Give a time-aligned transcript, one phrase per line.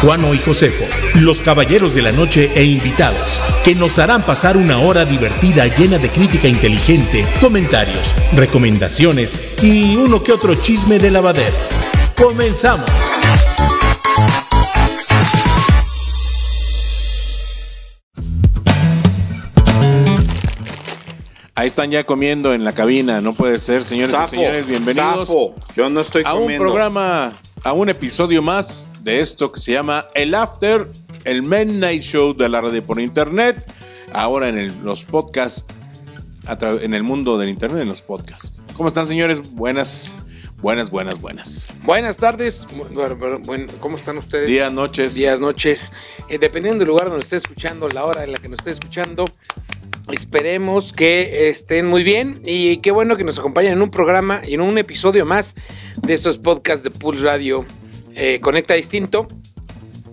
[0.00, 0.84] Juano y Josefo,
[1.20, 5.98] los caballeros de la noche e invitados, que nos harán pasar una hora divertida llena
[5.98, 11.56] de crítica inteligente, comentarios, recomendaciones y uno que otro chisme de lavadero.
[12.16, 12.90] Comenzamos.
[21.56, 25.54] Ahí están ya comiendo en la cabina, no puede ser, señores y señores, bienvenidos sapo.
[25.76, 27.32] Yo no estoy a un programa,
[27.64, 30.90] a un episodio más de esto que se llama El After,
[31.24, 33.66] el Midnight Show de la radio por internet,
[34.12, 35.64] ahora en el- los podcasts,
[36.82, 38.60] en el mundo del internet, en los podcasts.
[38.74, 39.40] ¿Cómo están, señores?
[39.52, 40.18] Buenas,
[40.58, 41.66] buenas, buenas, buenas.
[41.82, 42.66] Buenas tardes,
[43.80, 44.46] ¿cómo están ustedes?
[44.46, 45.14] Días, noches.
[45.14, 45.90] Días, noches.
[46.28, 49.24] Eh, dependiendo del lugar donde esté escuchando, la hora en la que nos esté escuchando,
[50.12, 54.54] esperemos que estén muy bien y qué bueno que nos acompañen en un programa y
[54.54, 55.54] en un episodio más
[56.02, 57.64] de estos podcasts de Pulse Radio
[58.14, 59.28] eh, Conecta Distinto.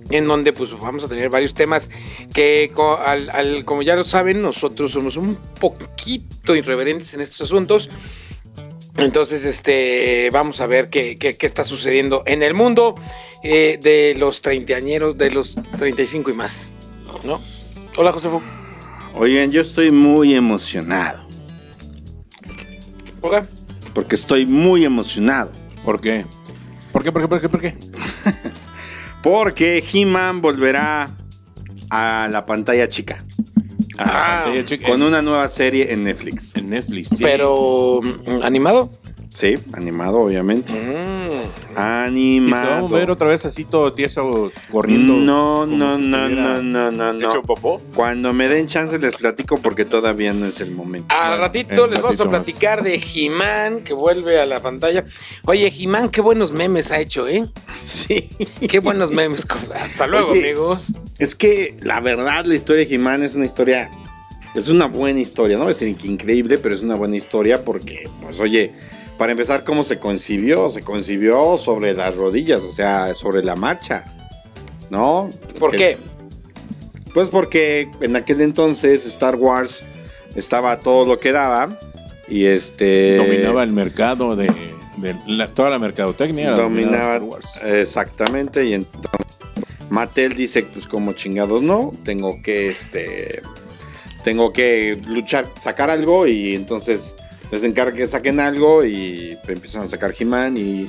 [0.10, 1.90] En donde pues vamos a tener varios temas
[2.34, 2.70] que
[3.64, 7.90] como ya lo saben, nosotros somos un poquito irreverentes en estos asuntos.
[8.98, 12.96] Entonces, este, vamos a ver qué, qué- qué está sucediendo en el mundo
[13.42, 16.70] eh, de los treintañeros, de los 35 y más,
[17.24, 17.40] ¿no?
[17.96, 18.42] Hola, Josefo.
[19.16, 21.24] Oigan, yo estoy muy emocionado.
[23.20, 23.44] ¿Por qué?
[23.94, 25.52] Porque estoy muy emocionado.
[25.84, 26.26] ¿Por qué?
[26.92, 27.76] ¿Por qué, por qué, por qué, por qué?
[29.24, 31.10] Porque He-Man volverá
[31.92, 33.24] a la pantalla chica.
[33.98, 36.56] A la Ah, pantalla chica, Con una nueva serie en Netflix.
[36.56, 37.10] en Netflix.
[37.10, 38.92] sí, Pero, mm, ¿animado?
[39.34, 40.74] Sí, animado, obviamente.
[40.74, 41.38] Mm, sí.
[41.38, 42.88] Y se va a Animado.
[42.90, 45.14] mover otra vez así todo tieso corriendo.
[45.14, 47.30] No, no, si no, no, no, no, no.
[47.30, 47.82] Hecho popó.
[47.96, 51.16] Cuando me den chance les platico porque todavía no es el momento.
[51.16, 52.46] Al Bueno, ratito les vamos a ratito más.
[52.46, 55.06] platicar de He-Man que vuelve a la pantalla.
[55.46, 57.48] Oye, He-Man, qué buenos memes ha hecho, ¿eh?
[57.86, 58.30] Sí.
[58.70, 59.48] Qué buenos memes.
[59.74, 60.88] Hasta luego, Oye, amigos.
[61.20, 63.90] Es que la verdad la historia de He-Man es una historia,
[64.56, 67.64] es una buena historia, no voy a decir que increíble, pero es una buena historia
[67.64, 68.74] porque, pues oye,
[69.22, 70.68] para empezar, ¿cómo se concibió?
[70.70, 74.04] Se concibió sobre las rodillas, o sea, sobre la marcha,
[74.90, 75.30] ¿no?
[75.60, 75.98] ¿Por Que- qué?
[77.14, 79.86] Pues porque en aquel entonces Star Wars
[80.36, 81.70] estaba todo lo que daba
[82.28, 83.18] y este...
[83.18, 84.52] dominaba el mercado de,
[84.98, 86.50] de la- toda la mercadotecnia.
[86.50, 87.62] la dominaba Star Wars.
[87.64, 89.12] exactamente y entonces
[89.92, 93.44] Mattel dice pues como chingados no tengo que este
[94.24, 97.14] tengo que luchar sacar algo y entonces
[97.52, 100.88] les encarga que saquen algo y empiezan a sacar He-Man y,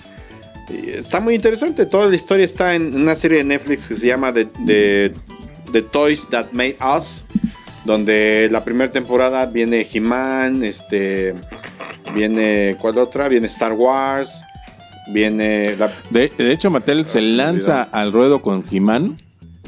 [0.70, 4.06] y está muy interesante toda la historia está en una serie de Netflix que se
[4.06, 5.12] llama The, The-
[5.72, 7.24] The Toys That Made Us
[7.84, 11.34] donde la primera temporada viene He-Man este
[12.14, 13.28] viene ¿cuál otra?
[13.28, 14.42] viene Star Wars
[15.12, 19.16] viene la, De, de hecho, Mattel se se lanza al ruedo con He-Man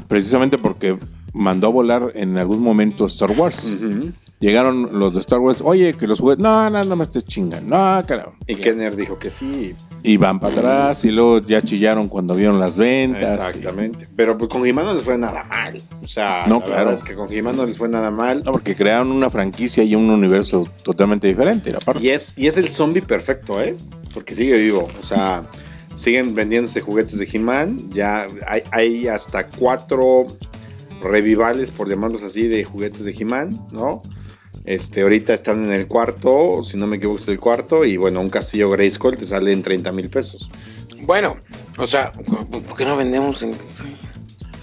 [0.07, 0.97] precisamente porque
[1.33, 3.75] mandó a volar en algún momento Star Wars.
[4.39, 7.69] Llegaron los de Star Wars, oye, que los juguetes, no, no, no me estés chingando,
[7.77, 8.33] no, carajo.
[8.47, 9.73] Y Kenner dijo que sí.
[10.03, 13.33] Y van para atrás y luego ya chillaron cuando vieron las ventas.
[13.33, 14.07] Exactamente.
[14.15, 15.81] Pero pues, con He-Man no les fue nada mal.
[16.03, 16.79] O sea, No, la claro.
[16.79, 18.43] verdad es que con He-Man no les fue nada mal.
[18.43, 21.73] No, porque crearon una franquicia y un universo totalmente diferente.
[21.75, 22.03] aparte.
[22.03, 23.75] Y es, y es el zombie perfecto, ¿eh?
[24.13, 24.87] Porque sigue vivo.
[25.01, 25.43] O sea,
[25.95, 27.77] siguen vendiéndose juguetes de He-Man.
[27.93, 30.27] Ya hay, hay hasta cuatro
[31.01, 34.01] revivales, por llamarlos así, de juguetes de He-Man, ¿no?
[34.65, 38.19] Este, ahorita están en el cuarto, si no me equivoco es el cuarto, y bueno,
[38.21, 40.49] un castillo Grayskull te sale en 30 mil pesos.
[41.01, 41.37] Bueno,
[41.77, 43.41] o sea, ¿por qué no vendemos?
[43.43, 43.53] en-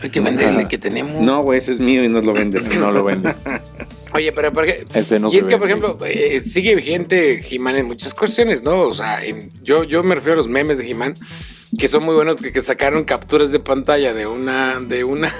[0.00, 1.20] Hay que vender el que tenemos.
[1.20, 2.74] No, güey, ese es mío y no lo vendes.
[2.76, 3.34] No lo venden.
[4.14, 4.84] Oye, pero ¿por qué?
[4.92, 5.86] Ese no y se es que, por vende.
[5.86, 8.80] ejemplo, eh, sigue vigente He-Man en muchas cuestiones, ¿no?
[8.82, 11.14] O sea, en- yo, yo me refiero a los memes de He-Man,
[11.78, 15.32] que son muy buenos, que, que sacaron capturas de pantalla de una, de una,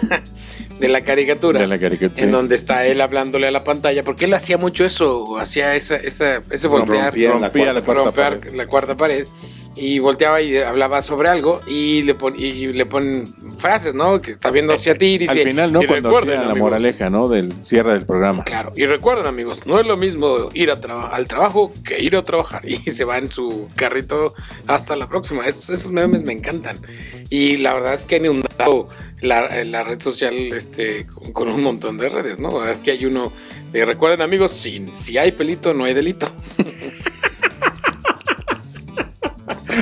[0.81, 1.61] de la caricatura.
[1.61, 2.23] De la caricatura.
[2.23, 5.97] En donde está él hablándole a la pantalla, porque él hacía mucho eso, hacía esa,
[5.97, 9.27] esa, ese voltear, rompía la cuarta romper la cuarta pared
[9.75, 13.25] y volteaba y hablaba sobre algo y le, pon, y le ponen
[13.59, 14.21] frases, ¿no?
[14.21, 15.33] Que está viendo hacia ti y dice...
[15.41, 15.81] Al final, ¿no?
[15.87, 17.27] Cuando hacía la amigos, moraleja, ¿no?
[17.29, 18.45] Del cierre del programa.
[18.45, 22.17] Claro, y recuerden amigos, no es lo mismo ir a traba- al trabajo que ir
[22.17, 24.35] a trabajar y se va en su carrito
[24.67, 25.47] hasta la próxima.
[25.47, 26.77] Esos, esos memes me encantan
[27.31, 28.89] y la verdad es que han inundado
[29.23, 32.67] la, la red social este, con, con un montón de redes, ¿no?
[32.69, 33.33] Es que hay uno,
[33.73, 36.31] de, recuerden amigos, si, si hay pelito, no hay delito.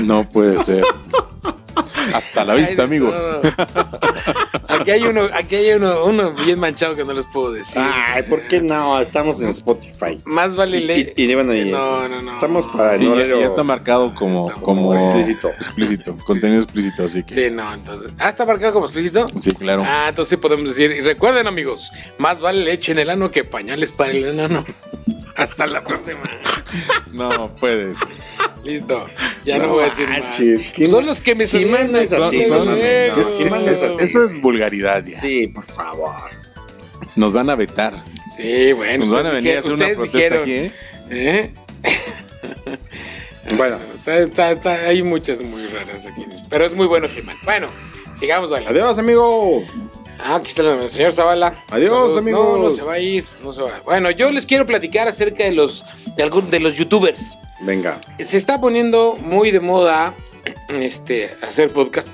[0.03, 0.85] No puede ser.
[2.15, 3.17] Hasta la vista, Ay, amigos.
[3.43, 3.51] no.
[4.69, 7.81] Aquí hay uno, aquí hay uno, uno bien manchado que no les puedo decir.
[7.85, 8.99] Ay, ¿por qué no?
[9.01, 10.21] Estamos en Spotify.
[10.25, 12.33] Más vale Y, le- y- y bueno, y- No, no, no.
[12.33, 13.07] Estamos para el Y
[13.41, 15.49] ya, está marcado como, Está como como explícito.
[15.51, 17.35] explícito, contenido explícito, así que.
[17.35, 18.13] Sí, no, entonces.
[18.19, 19.27] Ah, está marcado como explícito.
[19.39, 19.85] Sí, claro.
[19.87, 20.91] Ah, entonces sí podemos decir.
[20.93, 24.65] Y recuerden, amigos, más vale leche en el ano que pañales para el enano.
[25.37, 26.21] Hasta la próxima.
[27.13, 27.99] No puedes.
[28.65, 29.07] Listo.
[29.45, 30.21] Ya no, No voy a decir más.
[30.21, 32.43] manches, ¿qué- Son los que me salieron mandas así, así?
[32.49, 33.37] Son- son- luego.
[33.39, 34.05] ¿Qué- qué mandas Eso, así?
[34.05, 35.19] eso es vulgaridad ya.
[35.19, 36.15] Sí, por favor.
[37.17, 37.95] Nos van a vetar.
[38.37, 39.05] Sí, bueno.
[39.07, 40.73] Nos van a venir a hacer una protesta dijeron, aquí, ¿eh?
[41.11, 41.51] ¿eh?
[43.57, 46.25] Bueno, Está- está- está- hay muchas muy raras aquí.
[46.49, 47.37] Pero es muy bueno, He-Man.
[47.45, 47.67] Bueno,
[48.15, 48.79] sigamos adelante.
[48.79, 49.65] adiós, amigo.
[50.23, 51.55] Ah, aquí está el señor Zavala.
[51.71, 52.59] Adiós, amigos.
[52.59, 53.81] No, no se va a ir, no se va.
[53.85, 55.85] Bueno, yo les quiero platicar acerca de los
[56.17, 57.37] de algún de los youtubers.
[57.63, 58.01] Venga.
[58.19, 60.15] Se está poniendo muy de moda
[60.69, 62.09] este hacer podcast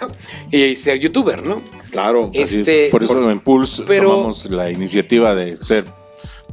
[0.50, 1.62] y ser youtuber, ¿no?
[1.90, 2.30] Claro.
[2.30, 2.52] Así es.
[2.68, 5.84] Este, Por eso en Pulse pero- tomamos la iniciativa de ser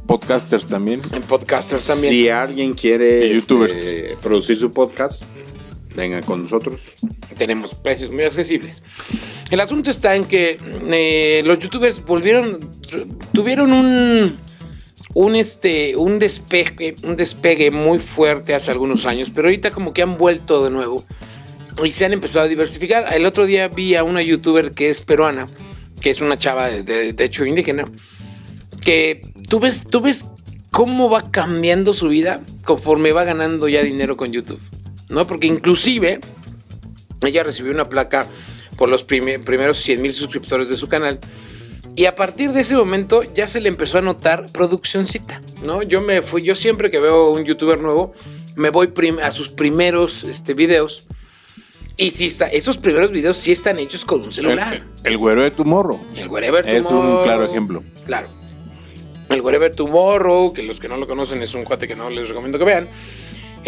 [0.06, 1.02] podcasters también.
[1.12, 2.12] En podcasters también.
[2.12, 3.76] Si alguien quiere youtubers.
[3.76, 5.24] este, producir su podcast,
[5.94, 6.92] venga con nosotros.
[7.36, 8.82] tenemos precios muy accesibles.
[9.50, 10.58] El asunto está en que
[10.90, 12.58] eh, los youtubers volvieron,
[13.32, 14.38] tuvieron un,
[15.14, 20.02] un, este, un, despegue, un despegue muy fuerte hace algunos años, pero ahorita como que
[20.02, 21.04] han vuelto de nuevo
[21.84, 23.12] y se han empezado a diversificar.
[23.14, 25.46] El otro día vi a una youtuber que es peruana,
[26.00, 27.84] que es una chava de, de- hecho indígena,
[28.84, 30.26] que tú ves, tú ves
[30.70, 34.60] cómo va cambiando su vida conforme va ganando ya dinero con YouTube,
[35.08, 35.26] ¿no?
[35.26, 36.20] Porque inclusive
[37.24, 38.26] ella recibió una placa
[38.76, 41.18] por los prime- primeros 100 mil suscriptores de su canal.
[41.98, 45.82] Y a partir de ese momento ya se le empezó a notar produccióncita, ¿no?
[45.82, 48.14] Yo me fui, yo siempre que veo un youtuber nuevo,
[48.54, 48.88] me voy
[49.20, 51.08] a sus primeros este, videos.
[51.96, 54.80] Y si está, esos primeros videos sí están hechos con un El, celular.
[55.02, 55.98] el güero de tu morro.
[56.14, 57.22] El, Wherever Es un Tomorrow.
[57.24, 57.82] claro ejemplo.
[58.06, 58.28] Claro.
[59.28, 62.28] El Wherever Tomorrow, que los que no lo conocen es un cuate que no les
[62.28, 62.88] recomiendo que vean.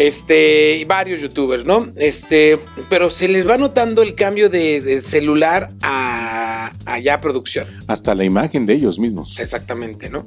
[0.07, 1.85] Este, y varios youtubers, ¿no?
[1.95, 2.57] Este,
[2.89, 7.67] pero se les va notando el cambio de, de celular a, a ya producción.
[7.87, 9.39] Hasta la imagen de ellos mismos.
[9.39, 10.25] Exactamente, ¿no?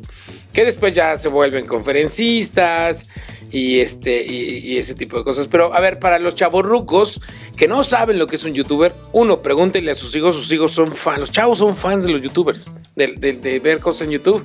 [0.52, 3.08] Que después ya se vuelven conferencistas
[3.50, 5.48] y este y, y ese tipo de cosas.
[5.48, 7.20] Pero a ver, para los chavorrucos
[7.56, 10.72] que no saben lo que es un youtuber, uno, pregúntenle a sus hijos, sus hijos
[10.72, 14.12] son fans, los chavos son fans de los youtubers, de, de- de ver cosas en
[14.12, 14.44] YouTube.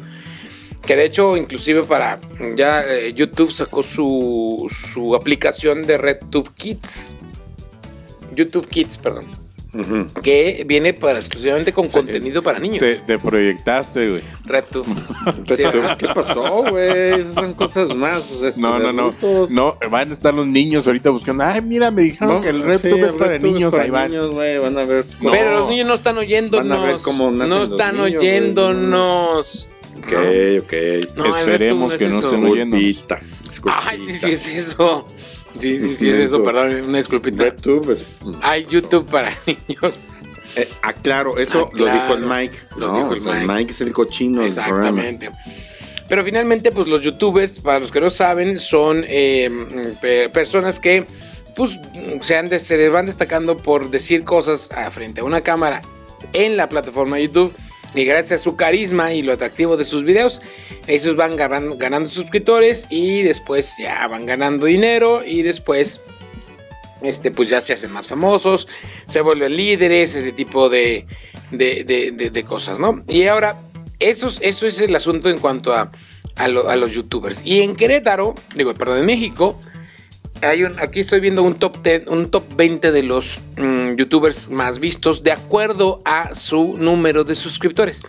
[0.89, 2.19] Que de hecho, inclusive para
[2.55, 7.11] ya eh, YouTube sacó su, su aplicación de RedTube Kids.
[8.35, 9.25] YouTube Kids, perdón.
[10.23, 12.79] Que viene para exclusivamente con Sí, contenido para niños.
[12.79, 14.23] Te, te proyectaste, güey.
[14.45, 14.87] RedTube.
[15.45, 15.63] ¿Qué, Sí.
[15.99, 17.19] ¿Qué pasó, güey?
[17.21, 18.41] Esas son cosas más.
[18.41, 19.13] este, No, no, no.
[19.51, 21.43] No, van a estar los niños ahorita buscando.
[21.43, 23.73] Ay, mira, me dijeron No, que el sí, RedTube es el para niños.
[23.73, 24.09] para Ahí van.
[24.09, 25.05] niños, güey, van a ver.
[25.21, 25.29] No.
[25.29, 26.67] Pero los niños no están oyéndonos.
[26.67, 29.69] Van a ver cómo nacen no los están oyéndonos.
[29.99, 30.73] Ok, ok.
[31.17, 32.77] No, Esperemos que no estén oyendo.
[32.77, 33.21] Disculpita.
[33.85, 35.05] Ay, sí, sí, es eso.
[35.59, 37.47] Sí, sí, sí, es eso, perdón, una disculpita.
[37.47, 38.05] Es.
[38.41, 39.93] Hay YouTube para niños.
[40.55, 42.25] Eh, aclaro, eso Ah, lo dijo el.
[42.25, 42.57] Mike.
[42.77, 43.71] Lo no, dijo el o sea, Mike.
[43.71, 45.01] es el cochino del programa.
[45.01, 45.29] Exactamente.
[46.07, 49.49] Pero finalmente, pues los youtubers, para los que no saben, son eh,
[50.01, 51.05] pe- personas que
[51.55, 51.79] pues
[52.21, 55.81] se, han de- se van destacando por decir cosas a- frente a una cámara
[56.33, 57.53] en la plataforma YouTube.
[57.95, 60.41] Y gracias a su carisma y lo atractivo de sus videos,
[60.85, 61.75] esos van ganando,
[62.09, 65.99] suscriptores y después ya van ganando dinero y después
[67.01, 68.67] este, pues ya se hacen más famosos,
[69.07, 71.05] se vuelven líderes, ese tipo de,
[71.51, 73.03] de, de- cosas, ¿no?
[73.07, 73.59] Y ahora,
[73.99, 75.91] eso, es- eso es el asunto en cuanto a,
[76.35, 77.41] a, a los youtubers.
[77.43, 79.57] Y en Querétaro, digo, perdón, en México,
[80.41, 84.49] hay un, aquí estoy viendo un top 10, un top 20 de los mm, youtubers
[84.49, 88.03] más vistos de acuerdo a su número de suscriptores.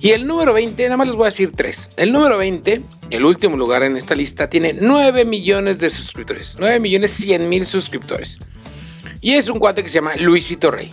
[0.00, 1.90] Y el número 20, nada más les voy a decir tres.
[1.96, 6.56] El número 20, el último lugar en esta lista, tiene 9 millones de suscriptores.
[6.58, 8.38] 9 millones 100 mil suscriptores.
[9.20, 10.90] Y es un cuate que se llama Luisito Rey.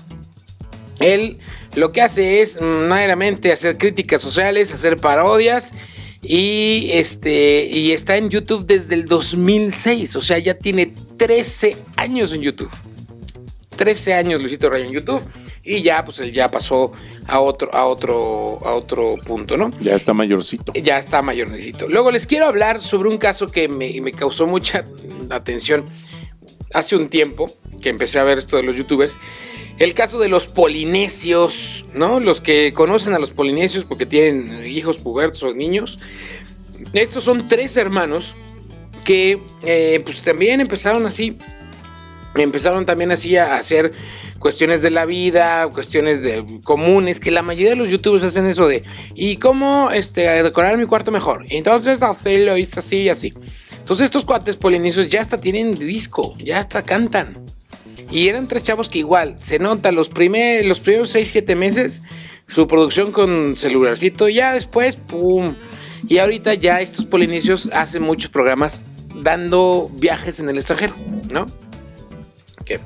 [0.99, 1.37] Él
[1.75, 5.71] lo que hace es mm, meramente hacer críticas sociales, hacer parodias
[6.27, 12.33] y este y está en YouTube desde el 2006, o sea, ya tiene 13 años
[12.33, 12.69] en YouTube.
[13.75, 15.21] 13 años Luisito Rey en YouTube
[15.63, 16.91] y ya pues él ya pasó
[17.27, 19.71] a otro a otro a otro punto, ¿no?
[19.81, 20.73] Ya está mayorcito.
[20.73, 21.87] ya está mayorcito.
[21.89, 24.85] Luego les quiero hablar sobre un caso que me, me causó mucha
[25.29, 25.85] atención
[26.73, 27.47] hace un tiempo
[27.81, 29.17] que empecé a ver esto de los youtubers.
[29.77, 32.19] El caso de los polinesios, ¿no?
[32.19, 35.99] Los que conocen a los polinesios porque tienen hijos pubertos o niños.
[36.93, 38.33] Estos son tres hermanos
[39.03, 41.37] que eh, pues también empezaron así.
[42.35, 43.93] Empezaron también así a hacer
[44.39, 48.67] cuestiones de la vida, cuestiones de, comunes, que la mayoría de los youtubers hacen eso
[48.67, 51.45] de, ¿y cómo este, decorar mi cuarto mejor?
[51.49, 53.33] Entonces lo hice así y así.
[53.79, 57.44] Entonces estos cuates polinesios ya hasta tienen disco, ya hasta cantan.
[58.11, 62.01] Y eran tres chavos que igual, se nota los, primer, los primeros 6, 7 meses,
[62.47, 65.53] su producción con celularcito, ya después, ¡pum!
[66.07, 68.83] Y ahorita ya estos polinesios hacen muchos programas
[69.15, 70.93] dando viajes en el extranjero,
[71.31, 71.45] ¿no?
[72.63, 72.79] ¿Qué?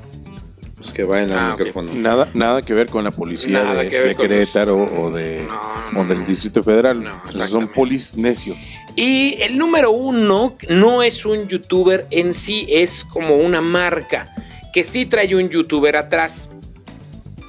[0.76, 1.82] Pues que vayan al Ah.
[1.92, 5.92] Nada, nada que ver con la policía Nada de, que de Querétaro o, de, No,
[5.92, 6.26] no, o del no.
[6.26, 7.04] Distrito Federal.
[7.48, 8.58] Son polis necios.
[8.96, 14.34] Y el número uno no es un youtuber en sí, es como una marca
[14.72, 16.48] que sí trae un youtuber atrás.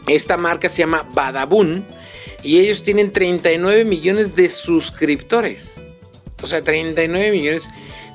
[0.07, 1.85] Esta marca se llama Badabun
[2.43, 5.73] y ellos tienen 39 millones de suscriptores.
[6.41, 7.69] O sea, 39 millones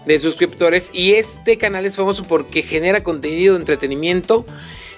[0.07, 0.91] de suscriptores.
[0.93, 4.47] Y este canal es famoso porque genera contenido de entretenimiento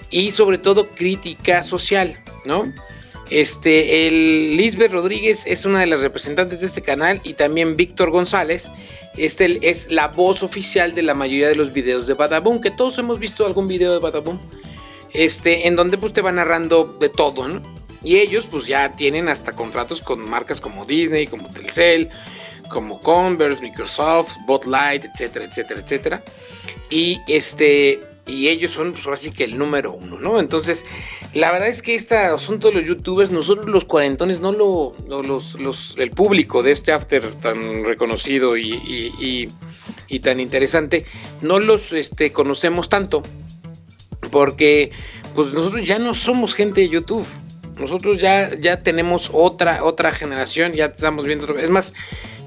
[0.09, 2.71] y sobre todo crítica social, ¿no?
[3.29, 8.09] Este, el Lisbeth Rodríguez es una de las representantes de este canal y también Víctor
[8.09, 8.69] González.
[9.17, 12.97] Este es la voz oficial de la mayoría de los videos de Badaboom, que todos
[12.99, 14.39] hemos visto algún video de Badaboom.
[15.13, 17.61] Este, en donde pues te va narrando de todo, ¿no?
[18.03, 22.09] Y ellos pues ya tienen hasta contratos con marcas como Disney, como Telcel,
[22.69, 26.23] como Converse, Microsoft, Spotlight, etcétera, etcétera, etcétera.
[26.89, 27.99] Y este
[28.29, 30.39] y ellos son pues ahora que el número uno, ¿no?
[30.39, 30.85] Entonces,
[31.33, 34.93] la verdad es que este asunto de los youtubers, nosotros los cuarentones, no lo,
[35.23, 39.49] los, los- el público de este after tan reconocido y-
[40.07, 41.05] y tan interesante,
[41.41, 43.23] no los este, conocemos tanto,
[44.31, 44.91] porque
[45.35, 47.25] pues nosotros ya no somos gente de YouTube.
[47.79, 51.45] Nosotros ya, ya tenemos otra, otra generación, ya estamos viendo.
[51.45, 51.93] otro- Es más,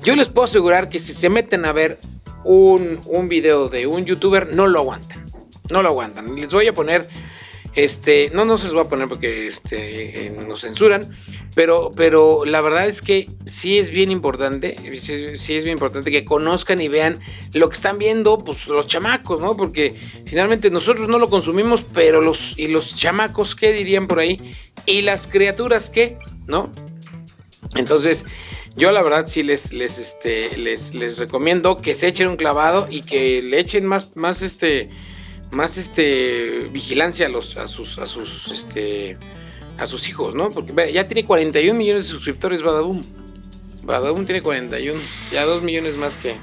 [0.04, 1.98] yo les puedo asegurar que si se meten a ver
[2.44, 5.21] un, un video de un youtuber, no lo aguantan.
[5.72, 6.34] No lo aguantan.
[6.36, 7.08] Les voy a poner,
[7.74, 11.08] este, no, no se los voy a poner porque este, eh, nos censuran,
[11.54, 16.24] pero, pero la verdad es que sí es bien importante, sí, es bien importante que
[16.24, 17.20] conozcan y vean
[17.52, 19.56] lo que están viendo, pues los chamacos, ¿no?
[19.56, 19.94] Porque
[20.26, 24.38] finalmente nosotros no lo consumimos, pero los, y los chamacos, ¿qué dirían por ahí?
[24.86, 26.16] Y las criaturas, ¿qué?
[26.46, 26.70] ¿No?
[27.74, 28.24] Entonces,
[28.76, 32.86] yo la verdad sí les, les, este, les, les recomiendo que se echen un clavado
[32.90, 34.88] y que le echen más, más este,
[35.52, 39.16] más este, vigilancia a los, a sus, a sus, este,
[39.78, 40.50] a sus hijos, ¿no?
[40.50, 43.02] Porque ya tiene 41 millones de suscriptores Badaboom.
[43.84, 46.36] Badaboom tiene 41, ya 2 millones más que,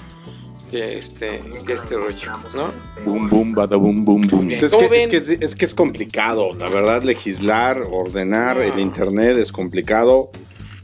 [0.70, 2.72] que este, que este rollo, ¿no?
[3.06, 6.54] Boom, boom, bada, boom, boom, es, ¿Cómo que, es, que es, es que es complicado,
[6.54, 10.30] la verdad, legislar, ordenar el Internet es complicado.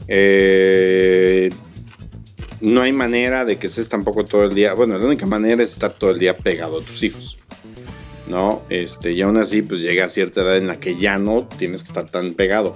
[0.08, 1.50] Eh,
[2.60, 4.74] no hay manera de que estés tampoco todo el día.
[4.74, 7.38] Bueno, la única manera es estar todo el día pegado a tus hijos.
[8.28, 8.62] ¿No?
[8.70, 11.82] Este, y aún así, pues llega a cierta edad en la que ya no tienes
[11.82, 12.72] que estar tan pegado.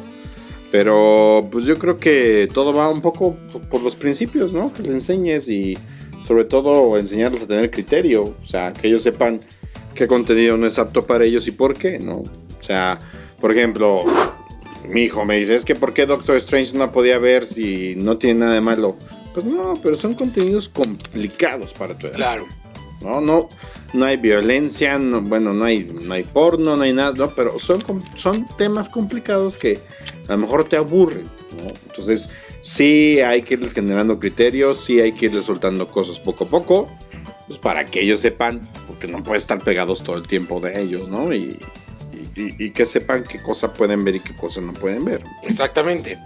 [0.70, 3.36] Pero pues yo creo que todo va un poco
[3.70, 4.72] por- los principios, ¿no?
[4.72, 5.76] Que les enseñes y
[6.24, 8.22] sobre todo enseñarles a tener criterio.
[8.22, 9.40] O sea, que ellos sepan
[9.94, 12.18] qué contenido no es apto para ellos y por qué, ¿no?
[12.18, 13.00] O sea,
[13.40, 14.04] por ejemplo,
[14.88, 17.96] mi hijo me dice, es que ¿por qué Doctor Strange no la podía ver si
[17.96, 18.96] no tiene nada de malo?
[19.34, 22.14] Pues no, pero son contenidos complicados para tu edad.
[22.16, 22.46] Claro.
[23.02, 23.48] No, no,
[23.92, 27.30] no hay violencia, no- bueno, no hay, no hay porno, no hay nada, ¿no?
[27.30, 27.82] pero son,
[28.16, 29.78] son temas complicados que
[30.28, 31.24] a lo mejor te aburren,
[31.62, 31.72] ¿no?
[31.88, 32.30] Entonces,
[32.60, 36.88] sí hay que irles generando criterios, sí hay que irles soltando cosas poco a poco,
[37.48, 41.08] pues para que ellos sepan, porque no pueden estar pegados todo el tiempo de ellos,
[41.08, 41.32] ¿no?
[41.34, 41.58] Y,
[42.36, 45.22] y- que sepan qué cosa pueden ver y qué cosa no pueden ver.
[45.42, 46.16] Exactamente.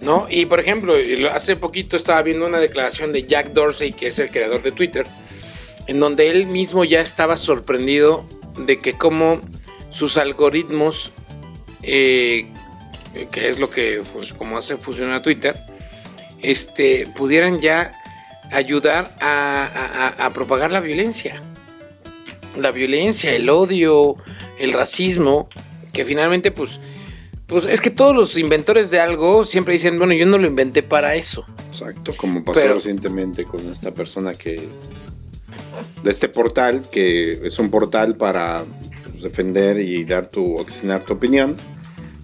[0.00, 0.26] ¿No?
[0.30, 0.94] Y por ejemplo,
[1.30, 5.06] hace poquito estaba viendo una declaración de Jack Dorsey, que es el creador de Twitter,
[5.90, 8.24] en donde él mismo ya estaba sorprendido
[8.56, 9.40] de que como
[9.90, 11.10] sus algoritmos,
[11.82, 12.46] eh,
[13.32, 15.56] que es lo que pues, como hace funcionar Twitter,
[16.42, 17.92] este, pudieran ya
[18.52, 21.42] ayudar a, a- a- a propagar la violencia.
[22.56, 24.14] La violencia, el odio,
[24.60, 25.48] el racismo,
[25.92, 26.78] que finalmente pues
[27.48, 30.84] pues es que todos los inventores de algo siempre dicen, bueno, yo no lo inventé
[30.84, 31.44] para eso.
[31.68, 34.68] Exacto, como pasó Pero- recientemente con esta persona que
[36.02, 38.64] de este portal, que es un portal para
[39.04, 41.56] pues, defender y dar tu, externar tu opinión,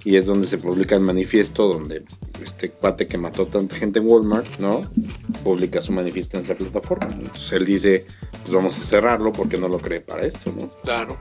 [0.04, 2.04] y es donde se publica el manifiesto donde
[2.42, 4.88] este cuate que mató tanta gente en Walmart, ¿no?
[5.42, 7.08] Publica su manifiesto en esa plataforma.
[7.10, 8.06] Entonces él dice,
[8.42, 10.70] pues vamos a cerrarlo porque no lo cree para esto, ¿no?
[10.82, 11.16] Claro.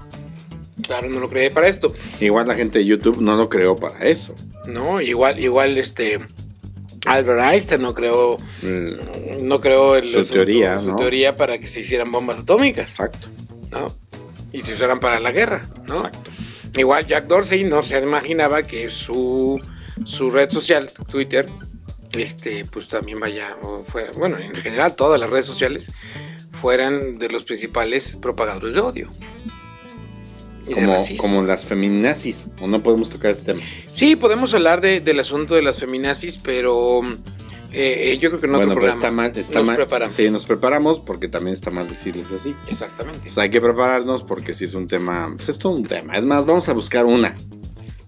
[0.83, 1.91] Claro, no lo creé para esto.
[2.19, 4.35] Igual la gente de YouTube no lo creó para eso.
[4.67, 6.19] No, igual, igual este
[7.05, 10.95] Albert Einstein no creó, Mm, no creó el- Su su- teoría, su ¿no?
[10.95, 13.27] teoría para que se hicieran bombas atómicas, Exacto,
[13.71, 13.87] ¿no?
[14.51, 15.95] Y se usaran para la guerra, ¿no?
[15.97, 16.31] exacto.
[16.77, 19.59] Igual Jack Dorsey no se imaginaba que su,
[20.05, 21.47] su red social, Twitter,
[22.13, 25.91] este, pues también vaya, o fuera, bueno, en general todas las redes sociales
[26.61, 29.09] fueran de los principales propagadores de odio.
[30.73, 32.47] Como, como las feminazis.
[32.61, 33.65] O no podemos tocar este tema.
[33.93, 37.01] Sí, podemos hablar de- del asunto de las feminazis, pero
[37.71, 39.31] eh, eh, yo creo que no bueno, pero está mal.
[39.35, 39.75] Está Nos mal.
[39.75, 40.15] preparamos.
[40.15, 42.55] Sí, nos preparamos porque también está mal decirles así.
[42.69, 43.19] Exactamente.
[43.23, 45.31] Pues hay que prepararnos porque si es un tema.
[45.35, 46.15] Pues es todo un tema.
[46.17, 47.35] Es más, vamos a buscar una.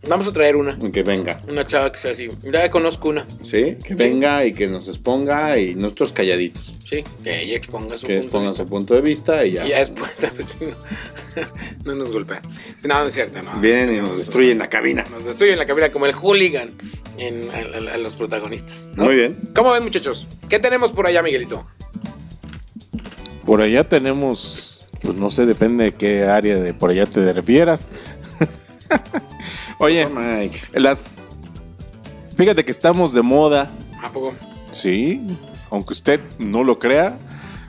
[0.08, 0.78] Vamos a traer una.
[0.78, 1.42] Que venga.
[1.50, 2.30] Una chava que sea así.
[2.44, 3.26] Ya conozco una.
[3.44, 3.78] ¿Sí?
[3.84, 6.76] Que venga y que nos exponga y nosotros calladitos.
[6.88, 8.64] Sí, que ella exponga su Que punto exponga de vista.
[8.64, 9.66] su punto de vista y ya.
[9.66, 10.76] Y ya después, a ver si no,
[11.84, 12.42] no nos golpea.
[12.84, 13.60] No, no es cierto, no.
[13.60, 15.04] Vienen y nos destruyen la cabina.
[15.12, 16.72] Nos destruyen la cabina como el hooligan
[17.18, 18.92] en, a, a- a los protagonistas.
[18.96, 19.06] ¿no?
[19.06, 19.38] Muy bien.
[19.56, 20.28] ¿Cómo ven, muchachos?
[20.48, 21.66] ¿Qué tenemos por allá, Miguelito?
[23.46, 27.90] Por allá tenemos, pues no sé, depende de qué área de por allá te refieras.
[29.80, 30.60] Oye, Mike.
[30.74, 31.18] las...
[32.36, 33.72] Fíjate que estamos de moda,
[34.04, 34.30] ¿A poco?
[34.72, 35.22] sí,
[35.72, 37.18] aunque usted no lo crea,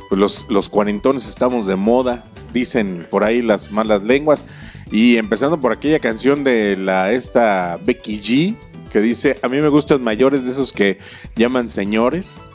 [0.09, 4.45] pues los, los cuarentones estamos de moda, dicen por ahí las malas lenguas.
[4.91, 8.57] Y empezando por aquella canción de la esta Becky G,
[8.93, 10.99] que dice, a mí me gustan mayores de esos que
[11.37, 12.49] llaman señores.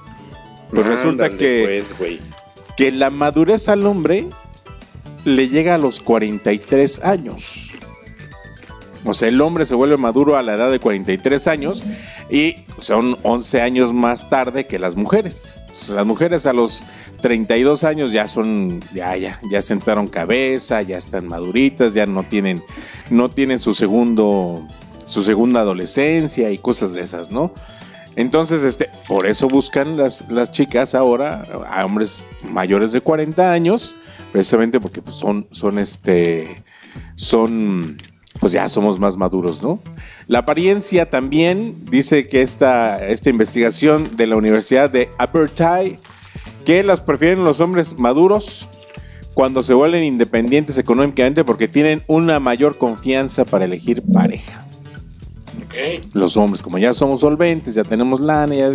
[0.71, 2.19] Pues resulta que Pues,
[2.75, 4.27] que la madurez al hombre
[5.25, 7.73] le llega a los 43 años.
[9.05, 11.83] O sea, el hombre se vuelve maduro a la edad de 43 años
[12.29, 15.55] y son 11 años más tarde que las mujeres.
[15.89, 16.83] Las mujeres a los
[17.21, 22.63] 32 años ya son, ya, ya, ya sentaron cabeza, ya están maduritas, ya no tienen,
[23.09, 24.65] no tienen su segundo,
[25.05, 27.53] su segunda adolescencia y cosas de esas, ¿no?
[28.15, 33.95] Entonces, este, por eso buscan las, las chicas ahora a hombres mayores de 40 años,
[34.31, 36.63] precisamente porque pues, son, son este,
[37.15, 37.97] son,
[38.43, 39.79] pues ya somos más maduros, ¿no?
[40.27, 45.97] La apariencia también dice que esta, esta investigación de la Universidad de Abertay,
[46.65, 48.67] que las prefieren los hombres maduros
[49.33, 54.67] cuando se vuelven independientes económicamente porque tienen una mayor confianza para elegir pareja
[56.11, 58.71] los hombres, como ya somos solventes, ya tenemos lana, ya,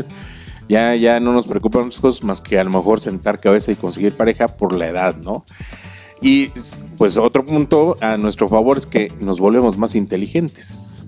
[0.67, 3.77] ya, ya no nos preocupan muchas cosas más que a lo mejor sentar cabeza y
[3.77, 5.45] conseguir pareja por la edad, ¿no?
[6.21, 6.49] Y
[6.97, 11.05] pues otro punto a nuestro favor es que nos volvemos más inteligentes.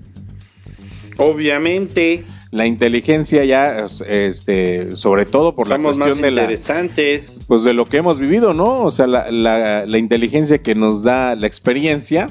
[1.17, 2.25] Obviamente.
[2.51, 7.39] La inteligencia ya, este, sobre todo por somos la más cuestión de la, interesantes.
[7.47, 8.81] pues de lo que hemos vivido, ¿no?
[8.83, 12.29] O sea, la, la- la inteligencia que nos da la experiencia,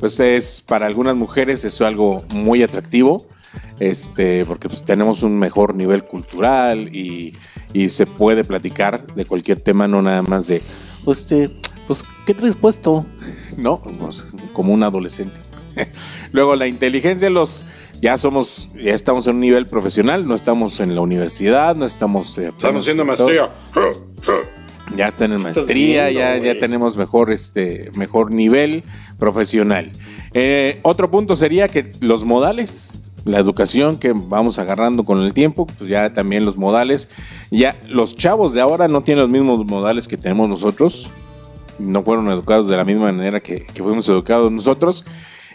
[0.00, 3.24] pues es para algunas mujeres es algo muy atractivo,
[3.78, 7.36] este, porque pues tenemos un mejor nivel cultural y,
[7.72, 10.62] y se puede platicar de cualquier tema, no nada más de,
[11.04, 11.50] pues, este,
[11.86, 13.04] pues, ¿qué traes puesto?
[13.56, 15.36] No, pues, como un adolescente.
[16.32, 17.64] Luego la inteligencia, los
[18.00, 22.36] ya somos, ya estamos en un nivel profesional, no estamos en la universidad, no estamos...
[22.38, 23.48] eh, Estamos haciendo maestría.
[24.96, 28.82] Ya están en maestría, viendo, ya, ya tenemos mejor, este, mejor nivel
[29.18, 29.90] profesional.
[30.34, 32.92] Eh, otro punto sería que los modales,
[33.24, 37.08] la educación que vamos agarrando con el tiempo, pues ya también los modales,
[37.50, 41.10] ya los chavos de ahora no tienen los mismos modales que tenemos nosotros,
[41.78, 45.04] no fueron educados de la misma manera que, que fuimos educados nosotros.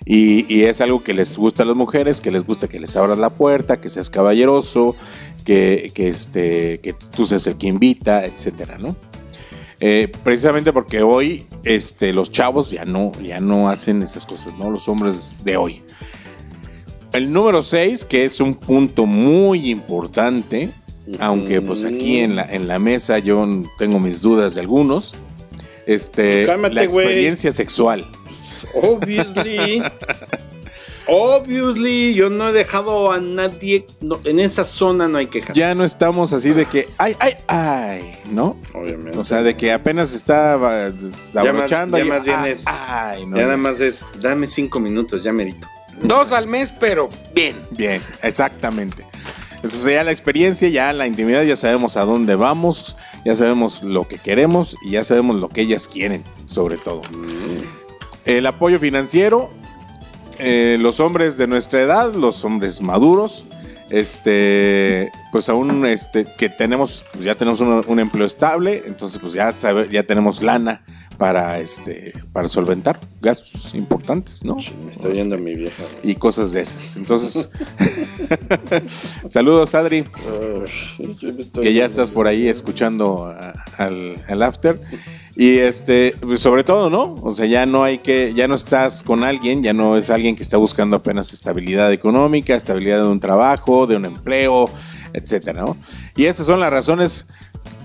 [0.05, 2.95] Y, y es algo que les gusta a las mujeres, que les gusta que les
[2.95, 4.95] abras la puerta, que seas caballeroso,
[5.43, 8.95] que, que, este, que tú seas el que invita, etcétera, ¿no?
[9.81, 14.69] Eh, precisamente porque hoy este, los chavos ya no, ya no hacen esas cosas, ¿no?
[14.69, 15.83] Los hombres de hoy.
[17.13, 20.69] El número 6, que es un punto muy importante,
[21.19, 23.47] aunque pues aquí en la, en la mesa yo
[23.79, 25.15] tengo mis dudas de algunos,
[25.93, 28.05] este, Cálmate, la experiencia sexual.
[28.75, 29.81] Obviously.
[31.11, 33.85] Obviously, yo no he dejado a nadie.
[33.99, 35.55] no, en esa zona no hay quejas.
[35.55, 38.57] Ya no estamos así de que, ay, ay, ay, ¿no?
[38.73, 39.17] Obviamente.
[39.17, 41.97] O sea, de que apenas está Ya más- abrochando.
[41.97, 45.23] ya y, más bien ay, es- ay, no, ya nada más es, dame cinco minutos,
[45.23, 45.67] ya merito.
[46.03, 47.55] Dos al mes, pero bien.
[47.71, 49.03] Bien, exactamente.
[49.63, 52.95] Entonces ya la experiencia, ya la intimidad, ya sabemos a dónde vamos,
[53.29, 57.03] ya sabemos lo que queremos y ya sabemos lo que ellas quieren, sobre todo.
[58.25, 59.51] El apoyo financiero,
[60.39, 63.45] eh, los hombres de nuestra edad, los hombres maduros,
[63.91, 69.33] este, pues aún este, que tenemos, pues ya tenemos un, un empleo estable, entonces pues
[69.33, 70.81] ya, sabe- ya tenemos lana
[71.19, 74.55] para este para solventar gastos importantes, ¿no?
[74.85, 75.83] Me está oyendo mi vieja.
[76.01, 76.95] Y cosas de esas.
[76.97, 77.51] Entonces,
[79.27, 80.05] saludos Adri,
[81.61, 84.79] que ya estás por ahí escuchando a- al, al after.
[85.35, 87.15] Y este, pues, sobre todo, ¿no?
[87.21, 90.35] O sea, ya no hay que, ya no estás con alguien, ya no es alguien
[90.35, 94.69] que está buscando apenas estabilidad económica, estabilidad de un trabajo, de un empleo,
[95.13, 95.77] etcétera, ¿no?
[96.15, 97.27] Y estas son las razones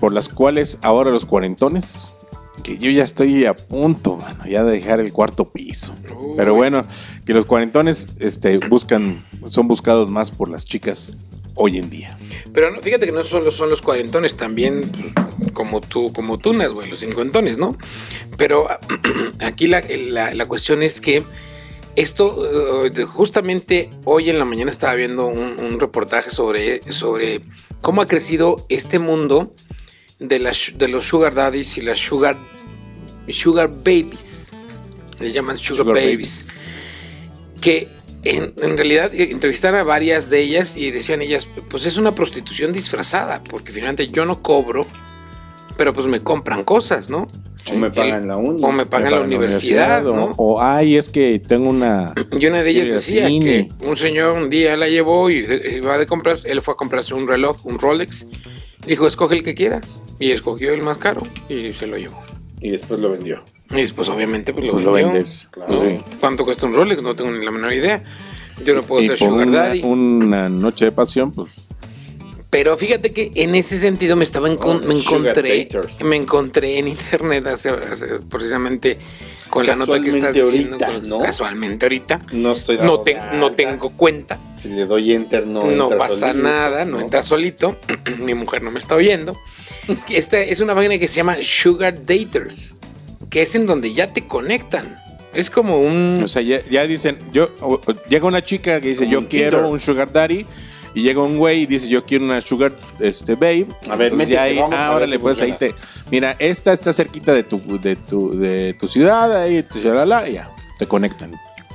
[0.01, 2.11] por las cuales ahora los cuarentones,
[2.63, 5.93] que yo ya estoy a punto, mano, ya de dejar el cuarto piso.
[6.35, 6.83] Pero bueno,
[7.25, 11.17] que los cuarentones este, buscan, son buscados más por las chicas
[11.55, 12.17] hoy en día.
[12.53, 14.91] Pero no, fíjate que no solo son los cuarentones, también
[15.37, 17.77] pues, como tú, como tunas, güey, los cincuentones, ¿no?
[18.37, 18.67] Pero
[19.41, 21.23] aquí la, la- la cuestión es que
[21.95, 27.39] esto, eh, justamente hoy en la mañana estaba viendo un, un reportaje sobre, sobre
[27.81, 29.53] cómo ha crecido este mundo
[30.19, 32.35] de, las, de los sugar daddies y las sugar,
[33.29, 34.51] sugar babies.
[35.19, 36.49] Les llaman sugar, Sugar babies.
[37.61, 37.87] Que
[38.23, 42.13] en, en realidad eh, entrevistaron a varias de ellas y decían ellas, pues es una
[42.13, 44.85] prostitución disfrazada, porque finalmente yo no cobro,
[45.77, 47.27] pero pues me compran cosas, ¿no?
[47.71, 48.61] O me pagan la uni.
[48.63, 50.31] O me pagan la universidad, o- ¿no?
[50.37, 52.13] O, ay, es que tengo una...
[52.37, 53.69] Y una de ellas decía cine.
[53.79, 57.15] que un señor un día la llevó y iba de compras, él fue a comprarse
[57.15, 58.27] un reloj, un Rolex,
[58.87, 62.21] dijo, escoge el que quieras, y escogió el más caro y se lo llevó.
[62.61, 63.43] Y después lo vendió.
[63.71, 65.47] Y después obviamente pues lo, Pues lo vendes.
[65.51, 65.75] claro.
[65.75, 65.99] Sí.
[66.19, 67.01] ¿Cuánto cuesta un Rolex?
[67.01, 68.03] No tengo ni la menor idea.
[68.63, 69.81] Yo no puedo y ser por sugar una, daddy.
[69.81, 71.67] una noche de pasión, pues
[72.49, 75.67] Pero fíjate que en ese sentido me estaba encon- Oh, me encontré
[76.05, 78.97] me encontré en internet hace, hace- precisamente
[79.55, 81.19] con la nota que estás Casualmente diciendo ahorita, con- ¿no?
[81.19, 85.63] casualmente ahorita No estoy no, dado te- no tengo cuenta Si le doy enter, no.
[85.65, 87.77] no, entra pasa solito, nada no entra solito
[88.19, 89.35] mi mujer no me está oyendo
[90.09, 92.75] esta es una página que se llama Sugar Daters
[93.29, 94.97] que es en donde ya te conectan
[95.33, 98.89] es como un O sea, ya, ya dicen, yo o- o- llega una chica que
[98.89, 99.71] dice, yo un quiero Tinder.
[99.73, 100.45] un sugar daddy,
[100.95, 103.67] y llega un güey y dice, yo quiero una sugar este babe.
[103.89, 105.75] A ver, métete, ya ahí, vamos a ah, ver órale, si pues ahí te,
[106.09, 110.33] mira, esta está cerquita de tu, de tu, de tu ciudad, ahí, te shalala, y
[110.33, 111.33] ya, te conectan.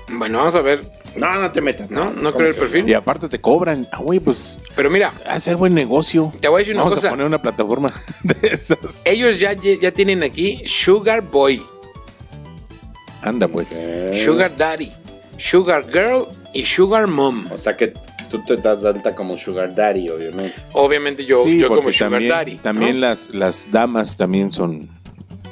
[0.09, 0.81] bueno vamos a ver
[1.17, 1.91] No, no te metas.
[1.91, 5.13] no no ¿Cómo creo el perfil Y aparte te cobran, ah, güey, pues, pero mira
[5.39, 6.33] ser buen negocio.
[6.41, 9.03] te voy a decir una Vamos cosa a poner una plataforma de esas.
[9.05, 11.63] ellos ya, ya tienen aquí Sugar Boy
[13.23, 13.87] Anda, pues.
[14.25, 14.93] Sugar Daddy,
[15.37, 17.47] Sugar Girl y Sugar Mom.
[17.53, 17.93] O sea que
[18.31, 20.55] tú te das alta como Sugar Daddy, obviamente.
[20.73, 22.55] Obviamente yo, sí, yo como Sugar también, Daddy.
[22.57, 22.63] ¿no?
[22.63, 24.89] también las, las damas también son,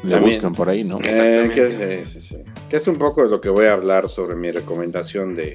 [0.03, 0.25] le También.
[0.25, 0.99] buscan por ahí, ¿no?
[0.99, 1.67] Exactamente.
[1.67, 2.37] Eh, que, sí, sí, sí.
[2.71, 5.55] Que es un poco de lo que voy a hablar sobre mi recomendación de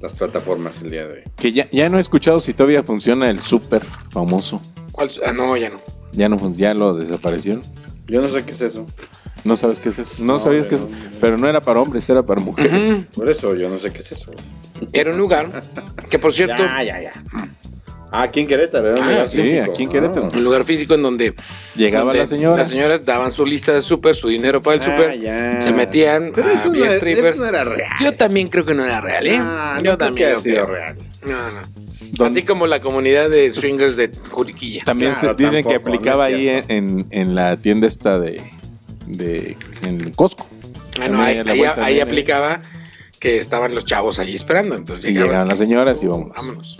[0.00, 1.22] las plataformas el día de hoy.
[1.36, 4.60] Que ya, ya no he escuchado si todavía funciona el súper famoso.
[4.92, 5.10] ¿Cuál?
[5.26, 5.80] Ah, no, ya no.
[6.12, 7.62] Ya no ya lo desaparecieron.
[8.06, 8.86] Yo no sé qué es eso.
[9.44, 10.16] No sabes qué es eso.
[10.18, 10.84] No, No, sabías qué es.
[10.84, 10.96] no, no.
[11.20, 12.98] Pero no era para hombres, era para mujeres.
[13.14, 14.30] Por eso yo no sé qué es eso.
[14.92, 15.62] Era un lugar
[16.08, 17.12] que, por cierto, Ya, ya, ya.
[18.12, 18.88] Ah, aquí en Querétaro.
[18.90, 19.70] era un Ah, lugar sí, físico.
[19.72, 20.28] aquí en Querétaro.
[20.34, 21.32] un lugar físico en donde
[21.76, 22.56] Llegaba donde la señora.
[22.56, 26.32] Las señoras daban su lista de súper, su dinero para el Ah, súper, se metían,
[26.34, 27.34] Pero eso, no, strippers.
[27.36, 27.92] eso no era real.
[28.00, 29.38] Yo también creo que no era real, ¿eh?
[29.40, 30.74] Ah, no Yo creo también que sido creo.
[30.74, 30.96] real.
[31.24, 32.24] No, no.
[32.26, 34.82] Así como la comunidad de swingers de Juriquilla.
[34.84, 38.42] También Claro, se, dicen que aplicaba no ahí en, en- en la tienda esta de,
[39.16, 40.48] de en Costco.
[41.00, 42.60] Ah, no, ahí, aplicaba
[43.18, 44.74] que estaban los chavos ahí esperando.
[44.74, 46.34] Entonces Y llegaban las señoras y vámonos.
[46.36, 46.78] Vámonos.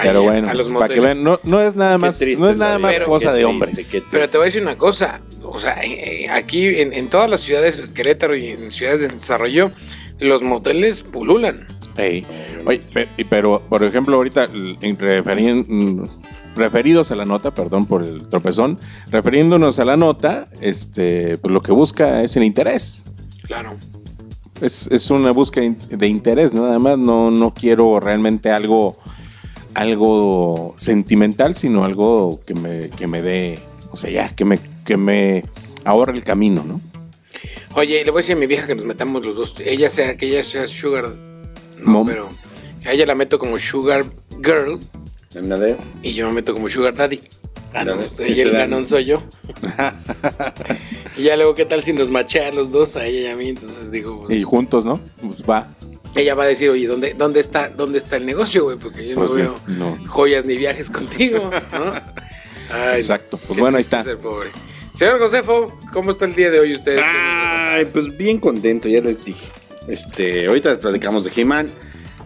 [0.00, 2.40] Pero Ahí, bueno, a los pues, para que vean, no, no es nada más, triste
[2.40, 3.96] no es nada más cosa de triste, hombres.
[4.12, 7.28] Pero te voy a decir una cosa, o sea, eh, eh, aquí en, en todas
[7.28, 9.72] las ciudades, Querétaro y en ciudades de desarrollo,
[10.20, 11.66] los moteles pululan.
[11.96, 12.24] Ey.
[12.64, 12.80] Oye,
[13.28, 16.06] pero, por ejemplo, ahorita, l- en referien- mm,
[16.58, 18.78] referidos a la nota, perdón por el tropezón,
[19.10, 23.04] refiriéndonos a la nota, este, pues lo que busca es el interés.
[23.46, 23.76] Claro.
[24.60, 26.98] Es, es una búsqueda de interés, nada más.
[26.98, 28.98] No, no quiero realmente algo,
[29.74, 33.60] algo sentimental, sino algo que me, que me dé,
[33.92, 35.44] o sea, ya, que me, que me
[35.84, 36.80] ahorre el camino, ¿no?
[37.74, 39.54] Oye, le voy a decir a mi vieja que nos metamos los dos.
[39.64, 41.14] Ella sea, que ella sea Sugar.
[41.78, 42.06] No, Mom.
[42.06, 42.28] pero
[42.84, 44.04] a ella la meto como Sugar
[44.42, 44.80] Girl
[46.02, 47.20] Y yo me meto como Sugar Daddy.
[47.74, 49.22] Ah, no, ella el Ese ganón soy yo.
[51.18, 53.36] y ya luego, ¿qué tal si nos machea a los dos, a ella y a
[53.36, 53.50] mí?
[53.50, 55.00] Entonces digo, pues, Y juntos, ¿no?
[55.20, 55.68] Pues va.
[56.14, 58.78] ella va a decir, oye, ¿dónde, dónde, está, ¿dónde está el negocio, güey?
[58.78, 59.98] Porque yo Pues sí, no veo no.
[60.08, 61.92] joyas ni viajes contigo, ¿no?
[62.72, 63.38] Ay, Exacto.
[63.46, 64.02] Pues bueno, ahí está.
[64.04, 64.50] ser pobre.
[64.94, 66.98] Señor Josefo, ¿cómo está el día de hoy usted?
[67.04, 69.46] Ay, pues bien contento, ya les dije.
[69.86, 71.70] Este, ahorita platicamos de He-Man.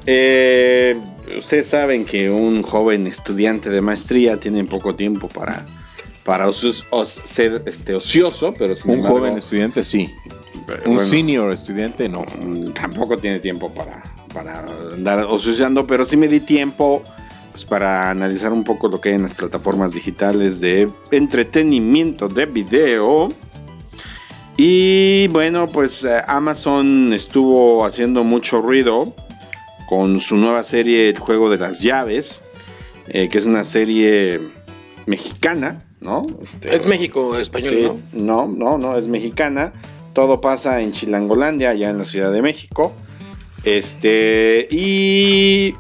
[0.06, 0.96] Eh,
[1.36, 5.64] ustedes saben que un joven estudiante de maestría tiene poco tiempo para
[6.24, 6.86] para os-
[7.24, 10.08] ser este, ocioso, pero sin Un embargo, joven estudiante, sí.
[10.68, 12.22] pero Un bueno, senior estudiante, no.
[12.22, 14.64] mm, tampoco tiene tiempo para, para
[14.94, 17.02] andar ocioseando, pero sí me di tiempo
[17.50, 22.46] pues, para analizar un poco lo que hay en las plataformas digitales de entretenimiento de
[22.46, 23.32] video.
[24.56, 29.12] Y bueno, pues eh, Amazon estuvo haciendo mucho ruido
[29.92, 32.40] con su nueva serie El juego de las llaves,
[33.08, 34.40] eh, que es una serie
[35.04, 36.24] mexicana, ¿no?
[36.42, 37.82] Este, Es México español, Sí,
[38.14, 38.46] ¿no?
[38.46, 39.74] no, no, no, es mexicana.
[40.14, 42.94] Todo pasa en Chilangolandia, allá en la Ciudad de México.
[43.64, 45.74] Este, y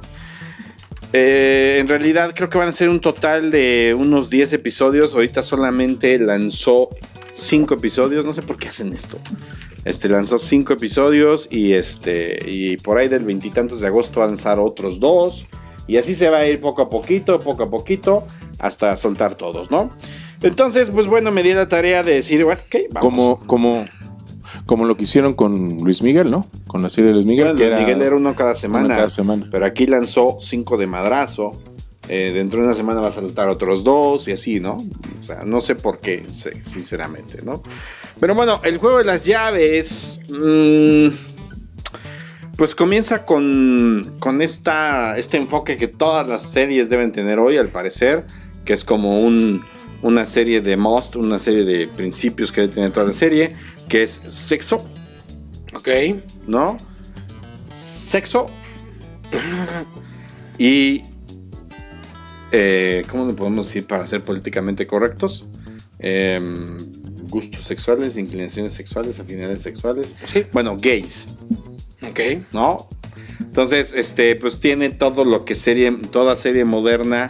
[1.14, 5.14] eh, en realidad creo que van a ser un total de unos 10 episodios.
[5.14, 6.90] Ahorita solamente lanzó
[7.32, 8.26] 5 episodios.
[8.26, 9.16] No sé por qué hacen esto.
[9.84, 14.28] Este lanzó 5 episodios y este y por ahí del veintitantos de agosto va a
[14.28, 15.46] lanzar otros dos.
[15.88, 18.24] Y así se va a ir poco a poquito, poco a poquito,
[18.58, 19.90] hasta soltar todos, ¿no?
[20.40, 23.00] Entonces, pues bueno, me di la tarea de decir, bueno, ok, vamos.
[23.00, 23.84] Como, como,
[24.66, 26.46] como lo que hicieron con Luis Miguel, ¿no?
[26.68, 28.86] Con la serie de Luis Miguel, Bueno, que Luis era, Miguel era uno cada semana.
[28.86, 29.48] uno cada semana.
[29.50, 31.52] Pero aquí lanzó cinco de madrazo.
[32.08, 34.76] Eh, dentro de una semana va a saltar otros dos y así, ¿no?
[34.76, 37.62] O sea, no sé por qué, sinceramente, ¿no?
[38.20, 40.20] Pero bueno, el juego de las llaves.
[40.30, 41.08] mm,
[42.56, 47.68] pues comienza con, con esta, este enfoque que todas las series deben tener hoy, al
[47.68, 48.24] parecer,
[48.64, 49.62] que es como un,
[50.02, 53.56] una serie de must, una serie de principios que debe tener toda la serie,
[53.88, 54.86] que es sexo,
[55.74, 55.88] Ok.
[56.46, 56.76] ¿no?
[57.74, 58.46] Sexo.
[60.58, 61.02] y.
[62.52, 65.46] eh, ¿Cómo le podemos decir para ser políticamente correctos?
[65.98, 66.76] Em,
[67.32, 70.14] gustos sexuales, inclinaciones sexuales, afinidades sexuales.
[70.32, 70.44] Sí.
[70.52, 71.28] Bueno, gays,
[72.08, 72.20] Ok.
[72.52, 72.76] ¿no?
[73.40, 77.28] Entonces, este, pues tiene todo lo que serie, toda serie moderna.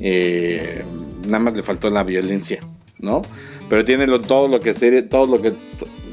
[0.00, 0.82] eh,
[1.26, 2.58] nada más le faltó la violencia,
[2.98, 3.22] ¿no?
[3.68, 5.52] Pero tiene lo- todo lo que serie, todo lo que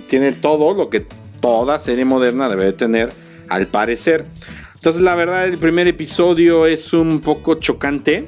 [0.07, 1.05] tiene todo lo que
[1.41, 3.11] toda serie moderna debe de tener,
[3.47, 4.25] al parecer.
[4.75, 8.27] Entonces, la verdad, el primer episodio es un poco chocante,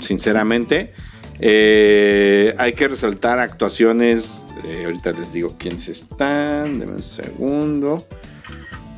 [0.00, 0.92] sinceramente.
[1.38, 4.46] Eh, hay que resaltar actuaciones.
[4.64, 6.78] eh, ahorita les digo quiénes están.
[6.78, 8.04] Denme un segundo.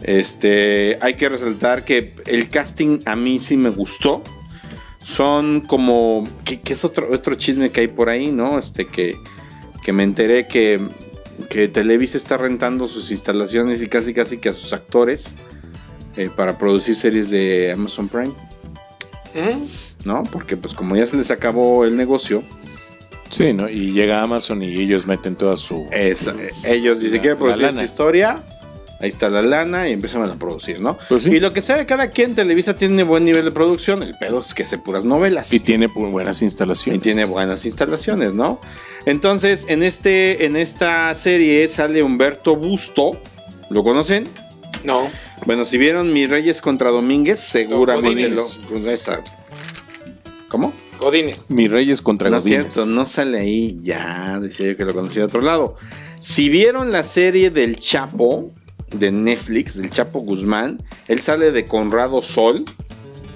[0.03, 4.23] Este, hay que resaltar que el casting a mí sí me gustó.
[5.03, 6.29] Son como.
[6.44, 8.59] que, es otro, chisme que hay por ahí, ¿no?
[8.59, 9.16] Este, que,
[9.83, 10.81] que me enteré que,
[11.49, 15.35] que Televisa está rentando sus instalaciones y casi casi que a sus actores
[16.16, 18.33] eh, para producir series de Amazon Prime,
[20.05, 20.23] ¿no?
[20.25, 22.43] Porque pues como ya se les acabó el negocio,
[23.31, 23.69] Sí, ¿no?
[23.69, 25.87] Y llega Amazon y ellos meten toda su...
[25.90, 26.31] es-
[26.64, 28.45] ellos dicen que la producir esta historia.
[29.01, 30.97] Ahí está la lana y empiezan a producir, ¿no?
[31.09, 31.31] Pues sí.
[31.31, 34.05] Y lo que sabe cada quien, Televisa tiene buen nivel de producción.
[34.05, 35.53] El pedo es que hace puras novelas.
[35.53, 37.03] Y tiene buenas Y instalaciones.
[37.03, 38.61] tiene buenas instalaciones, ¿no?
[39.05, 43.21] Entonces, en, este, en esta serie sale Humberto Busto.
[43.69, 44.29] ¿Lo conocen?
[44.85, 45.09] No.
[45.45, 48.43] Bueno, si vieron Mis Reyes contra Domínguez, seguramente lo.
[48.71, 49.01] Godínez.
[49.01, 49.21] esa-
[50.55, 50.73] ¿Cómo?
[51.01, 51.51] Godines.
[51.51, 52.73] Mis Reyes contra No es Godínez.
[52.73, 53.77] cierto, no sale ahí.
[53.83, 55.75] Ya, decía yo que lo conocía de otro lado.
[56.21, 58.53] Si vieron la serie del Chapo
[58.97, 62.64] de Netflix, del Chapo Guzmán, él sale de Conrado Sol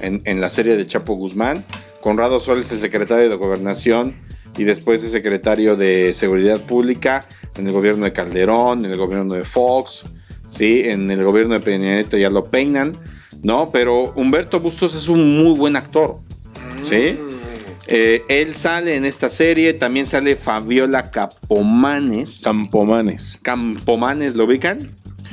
[0.01, 1.65] en, en la serie de Chapo Guzmán.
[2.01, 4.15] Conrado Sol es el secretario de Gobernación
[4.57, 7.27] y después es secretario de Seguridad Pública
[7.57, 10.05] en el gobierno de Calderón, en el gobierno de Fox,
[10.49, 10.83] ¿sí?
[10.85, 12.97] en el gobierno de Peña Nieto ya lo peinan,
[13.43, 13.71] ¿no?
[13.73, 16.21] Pero Humberto Bustos es un muy buen actor,
[16.89, 17.19] ¿sí?
[17.91, 22.43] Eh, él sale en esta serie, también sale Fabiola Capomanes.
[22.45, 23.39] Campomanes.
[23.43, 24.79] Campomanes, ¿lo ubican?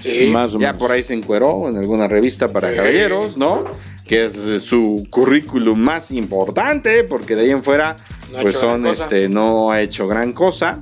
[0.02, 0.28] Sí.
[0.32, 0.78] Más o Ya menos.
[0.88, 2.76] por ahí se encueró en alguna revista para Sí.
[2.78, 3.66] caballeros, ¿no?
[4.08, 7.96] Que es eh, su currículum más importante, porque de ahí en fuera,
[8.32, 9.04] No ha pues hecho gran son, cosa.
[9.04, 10.82] este, no ha hecho gran cosa.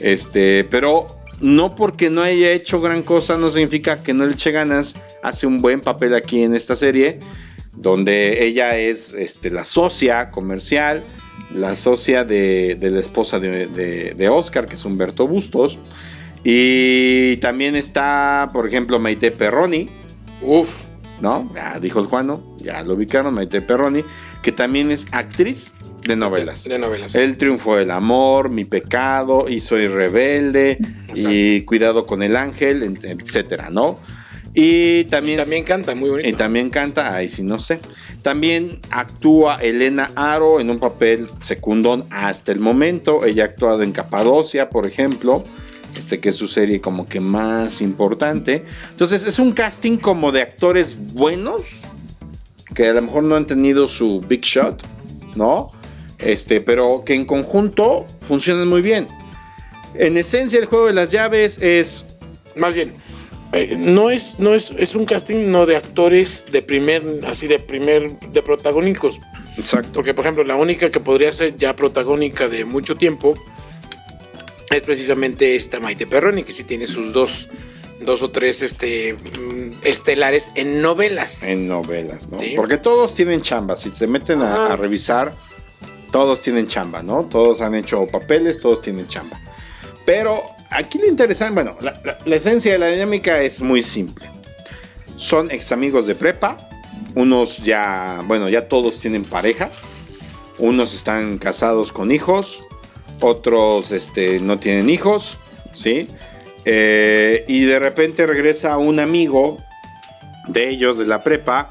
[0.00, 1.06] Este, pero
[1.40, 4.96] no porque no haya hecho gran cosa, no significa que no le eche ganas.
[5.22, 7.20] Hace un buen papel aquí en esta serie,
[7.76, 11.02] donde ella es este, la socia comercial,
[11.54, 15.78] la socia de, de la esposa de, de- de Oscar, que es Humberto Bustos.
[16.44, 19.88] Y también está, por ejemplo, Maite Perroni,
[20.42, 20.84] Uf.
[21.20, 21.50] ¿no?
[21.54, 24.04] Ya dijo el Juano, ya lo ubicaron, Maite Perroni,
[24.42, 25.74] que también es actriz
[26.06, 26.64] de novelas.
[26.64, 27.14] De novelas.
[27.14, 30.78] El triunfo del amor, mi pecado, y soy rebelde,
[31.14, 33.98] y cuidado con el ángel, et- etcétera, ¿no?
[34.58, 36.26] Y también, También canta muy bonito.
[36.26, 37.78] y también canta, ahí sí no sé.
[38.22, 43.26] También actúa Elena Aro en un papel secundón hasta el momento.
[43.26, 45.44] Ella ha actuado en Capadocia, por ejemplo.
[45.98, 48.64] Este que es su serie como que más importante.
[48.88, 51.82] Entonces es un casting como de actores buenos.
[52.74, 54.82] Que a lo mejor no han tenido su big shot,
[55.36, 55.70] ¿no?
[56.18, 59.06] este, pero que en conjunto funcionan muy bien.
[59.94, 62.06] En esencia, el juego de las llaves es
[62.54, 62.94] Más bien,
[63.52, 67.58] eh, no es, no es, es un casting no de actores de primer, así de
[67.58, 69.20] primer, de protagónicos.
[69.56, 69.90] exacto.
[69.92, 73.34] Porque, por ejemplo, la única que podría ser ya protagónica de mucho tiempo
[74.70, 77.48] es precisamente esta Maite Perroni, que sí tiene sus dos,
[78.00, 81.44] dos o tres este, mm, estelares en novelas.
[81.44, 82.38] En novelas, ¿no?
[82.38, 82.54] Sí.
[82.56, 83.76] Porque todos tienen chamba.
[83.76, 85.32] Si se meten a revisar,
[86.10, 87.24] todos tienen chamba, ¿no?
[87.30, 89.40] Todos han hecho papeles, todos tienen chamba.
[90.04, 94.26] Pero aquí lo interesante, bueno, la, esencia de la dinámica es muy simple.
[95.16, 96.56] Son ex amigos de prepa.
[97.14, 99.70] Unos ya, bueno, ya todos tienen pareja.
[100.58, 102.62] Unos están casados con hijos.
[103.20, 105.38] Otros este, no tienen hijos,
[105.72, 106.06] ¿sí?
[106.66, 109.58] Eh, y de repente regresa un amigo
[110.48, 111.70] de ellos de la prepa,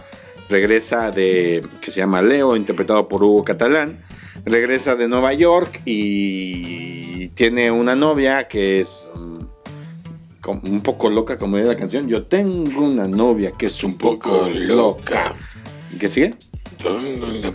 [0.49, 4.04] regresa de, que se llama Leo, interpretado por Hugo Catalán,
[4.45, 11.57] regresa de Nueva York y tiene una novia que es mm, un poco loca, como
[11.57, 12.07] dice la canción.
[12.07, 15.33] Yo tengo una novia que es un poco loca.
[15.99, 16.35] ¿Qué sigue?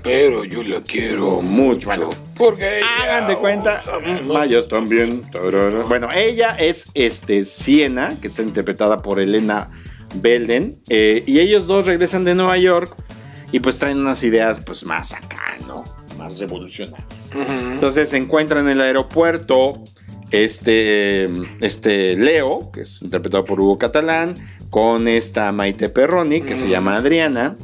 [0.03, 1.88] Pero yo la quiero Mucho.
[1.88, 3.83] Bueno, Porque Hagan de cuenta,
[4.26, 5.22] Mayas también.
[5.31, 5.85] Tarara.
[5.85, 9.70] Bueno, ella es este Siena, que está interpretada por Elena
[10.14, 12.92] Belden, eh, y ellos dos regresan de Nueva York
[13.53, 15.85] y pues traen unas ideas pues más acá, ¿no?
[16.20, 17.30] Más revolucionarias.
[17.35, 19.83] Entonces se encuentran en el aeropuerto
[20.30, 21.24] este,
[21.61, 24.35] este Leo, que es interpretado por Hugo Catalán,
[24.68, 27.56] con esta Maite Perroni, que se llama Adriana,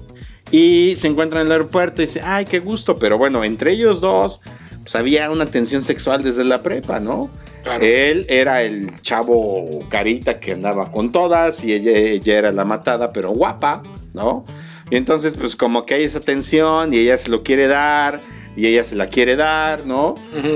[0.50, 4.00] y se encuentran en el aeropuerto y dice, ay, qué gusto, pero bueno, entre ellos
[4.00, 4.40] dos,
[4.82, 7.30] pues había una tensión sexual desde la prepa, ¿no?
[7.62, 7.84] Claro.
[7.84, 13.12] Él era el chavo carita que andaba con todas y ella, ella era la matada,
[13.12, 13.82] pero guapa,
[14.14, 14.44] ¿no?
[14.88, 18.20] Y entonces, pues como que hay esa tensión y ella se lo quiere dar
[18.56, 20.14] y ella se la quiere dar, ¿no?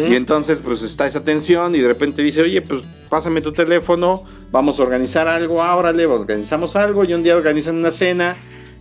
[0.09, 4.25] Y entonces, pues está esa tensión y de repente dice, oye, pues pásame tu teléfono,
[4.51, 8.37] vamos a organizar algo, ah, órale, organizamos algo y un día organizan una cena.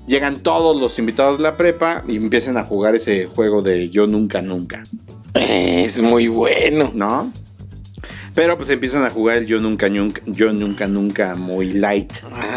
[0.08, 4.08] Llegan todos los invitados de la prepa y empiezan a jugar ese juego de yo
[4.08, 4.82] nunca, nunca.
[5.36, 6.92] Es muy bueno.
[6.96, 7.32] ¿no?
[8.40, 12.14] Pero pues empiezan a jugar el yo nunca, nunca, yo nunca, nunca muy light,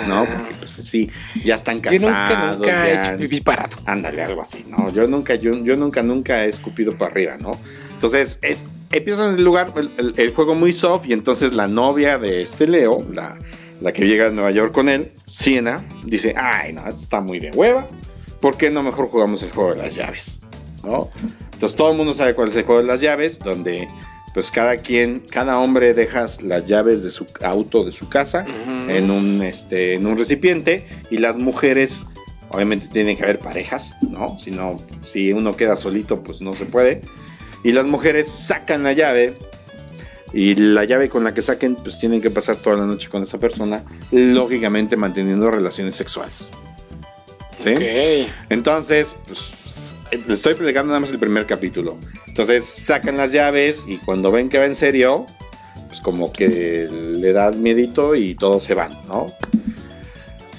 [0.07, 0.25] ¿no?
[0.27, 1.11] Porque pues sí,
[1.45, 2.59] ya están Yo nunca, casados.
[2.59, 3.77] nunca he ya- pipí parado.
[3.87, 4.93] Ándale, algo así, ¿no?
[4.93, 7.59] Yo nunca, yo, yo nunca, nunca he escupido para arriba, ¿no?
[7.95, 11.67] Entonces, es, empieza en el lugar, el, el- el juego muy soft, y entonces la
[11.67, 13.35] novia de este Leo, la,
[13.81, 17.41] la que llega a Nueva York con él, Siena, dice, ay, no, esto está muy
[17.41, 17.89] de hueva,
[18.41, 20.39] ¿por qué no mejor jugamos el juego de las llaves?
[20.85, 21.11] ¿No?
[21.55, 23.89] Entonces todo el mundo sabe cuál es el juego de las llaves, donde
[24.35, 28.47] pues cada quien, cada hombre deja las llaves de su auto, de su casa,
[28.89, 32.03] en, un, este, en un recipiente, y las mujeres
[32.53, 34.39] Obviamente tienen que haber parejas, ¿no?
[34.39, 37.01] Si no, si uno queda solito, pues no se puede.
[37.65, 39.35] Y las mujeres sacan la llave.
[40.35, 43.23] Y la llave con la que saquen, pues tienen que pasar toda la noche con
[43.23, 43.83] esa persona.
[44.11, 46.51] Lógicamente manteniendo relaciones sexuales.
[47.63, 48.27] ¿Sí?
[48.49, 49.95] Entonces, pues,
[50.27, 51.97] le estoy predicando nada más el primer capítulo.
[52.27, 55.27] Entonces, sacan las llaves y cuando ven que va en serio,
[55.89, 59.33] pues como que le das miedito y todos se van, ¿no?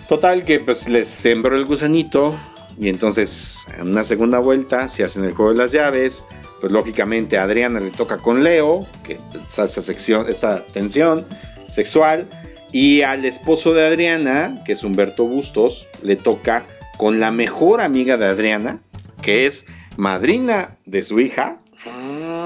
[0.07, 2.37] Total que pues les sembró el gusanito
[2.79, 6.23] y entonces en una segunda vuelta se hacen el juego de las llaves.
[6.59, 9.17] Pues lógicamente a Adriana le toca con Leo, que
[9.49, 11.25] está esa sección, esa tensión
[11.67, 12.25] sexual.
[12.71, 16.63] Y al esposo de Adriana, que es Humberto Bustos, le toca
[16.97, 18.79] con la mejor amiga de Adriana,
[19.21, 19.65] que es
[19.97, 21.59] madrina de su hija.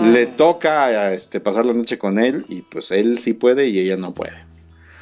[0.04, 3.98] Le toca este, pasar la noche con él y pues él sí puede y ella
[3.98, 4.46] no puede.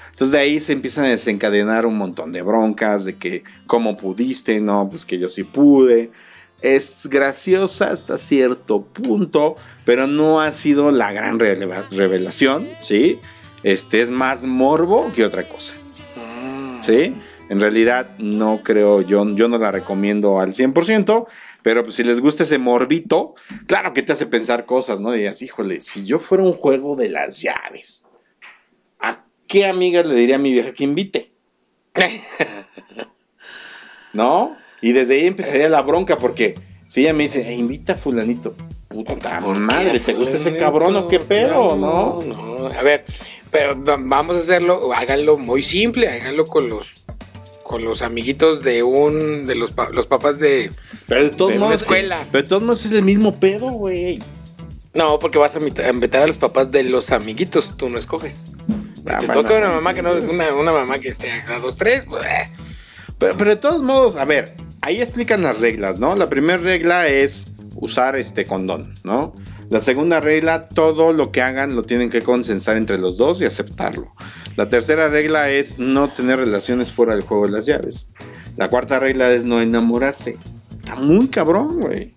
[0.10, 4.62] Entonces de ahí se empiezan a desencadenar un montón de broncas de que cómo pudiste,
[4.62, 6.12] no, pues que yo sí pude.
[6.62, 13.20] Es graciosa hasta cierto punto, pero no ha sido la gran revelación, ¿sí?
[13.64, 15.76] Este es más morbo que otra cosa.
[16.82, 17.14] ¿Sí?
[17.50, 21.28] En realidad no creo, yo, yo no la recomiendo al 100%,
[21.62, 23.36] pero pues si les gusta ese morbito,
[23.68, 25.16] claro que te hace pensar cosas, ¿no?
[25.16, 28.04] Y híjole, si yo fuera un juego de las llaves,
[29.00, 31.32] ¿a qué amiga le diría a mi vieja que invite?
[34.14, 34.58] ¿No?
[34.82, 36.56] Y desde ahí empezaría la bronca porque
[36.88, 38.56] si ella me dice, "Eh, invita a fulanito,
[38.88, 42.20] puta madre, ¿te gusta ese cabrón o qué pedo, no?
[42.22, 43.06] No, a ver,
[43.52, 47.05] pero no, vamos a hacerlo, háganlo muy simple, háganlo con los
[47.76, 50.72] con los amiguitos de un de los, pa- los papás de
[51.10, 52.22] Pero de todos De una modos, escuela.
[52.22, 54.24] sí, pero de todos modos es el mismo pedo, güey.
[54.94, 58.46] No, porque vas a invitar a los papás de los amiguitos, tú no escoges.
[59.04, 61.60] Si Ah, te toca una mamá sí, que no una, una mamá que esté a
[61.60, 62.50] dos, tres, pues, eh.
[63.20, 66.16] Pero, pero de todos modos, a ver, ahí explican las reglas, ¿no?
[66.16, 69.36] La primera regla es usar este condón, ¿no?
[69.70, 73.46] La segunda regla, todo lo que hagan lo tienen que consensar entre los dos y
[73.46, 74.08] aceptarlo.
[74.56, 78.10] La tercera regla es no tener relaciones fuera del juego de las llaves.
[78.58, 80.38] La cuarta regla es no enamorarse.
[80.78, 82.14] Está muy cabrón, güey.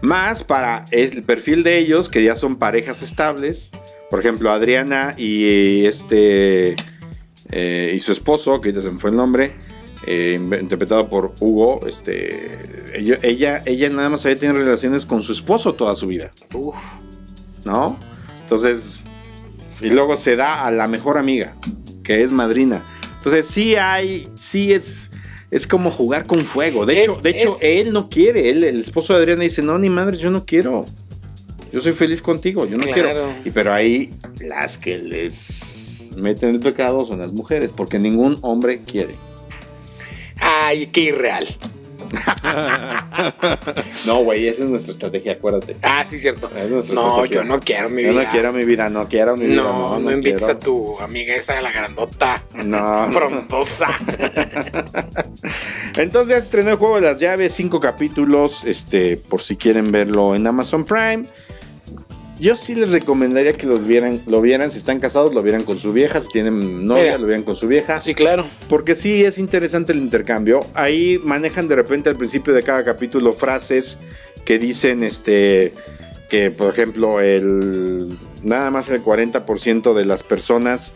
[0.00, 3.70] Más para el perfil de ellos, que ya son parejas estables.
[4.10, 6.76] Por ejemplo, Adriana y este
[7.50, 9.52] eh, y su esposo, que ya se me fue el nombre,
[10.06, 12.58] eh, interpretado por Hugo, este,
[12.98, 16.32] ella, ella, ella nada más había tenido relaciones con su esposo toda su vida.
[16.54, 16.74] Uf.
[17.64, 17.98] ¿No?
[18.42, 18.98] Entonces,
[19.80, 21.54] y luego se da a la mejor amiga,
[22.04, 22.82] que es madrina.
[23.18, 25.10] Entonces, sí hay, sí es,
[25.50, 26.86] es como jugar con fuego.
[26.86, 29.78] De Es- hecho, de hecho él no quiere, él, el esposo de Adriana dice, no,
[29.78, 30.84] ni madre, yo no quiero.
[31.72, 32.94] Yo soy feliz contigo, yo no Claro.
[33.02, 33.32] quiero.
[33.44, 38.82] Y pero ahí las que les meten el pecado son las mujeres, porque ningún hombre
[38.84, 39.16] quiere.
[40.66, 41.46] Ay, qué irreal.
[44.06, 45.76] No, güey, esa es nuestra estrategia, acuérdate.
[45.82, 46.48] Ah, sí, cierto.
[46.56, 47.36] Es No, estrategia.
[47.36, 48.22] yo no quiero mi Yo vida.
[48.24, 49.62] no quiero mi vida, no quiero mi vida.
[49.62, 50.54] No, No, no, invites quiero.
[50.54, 52.42] a tu amiga esa, la grandota.
[52.64, 53.08] No.
[53.12, 53.86] Frondosa.
[55.96, 60.46] Entonces estrenó el juego de las llaves, cinco capítulos, este, por si quieren verlo en
[60.46, 61.24] Amazon Prime.
[62.38, 65.78] Yo sí les recomendaría que lo vieran, lo vieran, si están casados, lo vieran con
[65.78, 67.18] su vieja, si tienen novia, Mira.
[67.18, 68.00] lo vieran con su vieja.
[68.00, 68.46] sí, claro.
[68.68, 70.66] Porque sí es interesante el intercambio.
[70.74, 73.98] Ahí manejan de repente al principio de cada capítulo frases
[74.44, 75.72] que dicen este
[76.28, 78.08] que por ejemplo el
[78.42, 80.92] nada más el 40% de las personas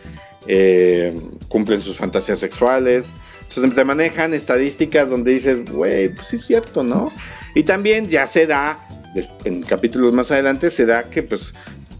[0.47, 1.17] eh,
[1.47, 3.11] cumplen sus fantasías sexuales.
[3.49, 7.11] Entonces te manejan estadísticas donde dices, güey, pues sí es cierto, ¿no?
[7.53, 8.87] Y también ya se da,
[9.43, 11.53] en capítulos más adelante, se da que pues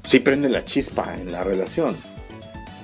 [0.03, 1.95] sí prende la chispa en la relación,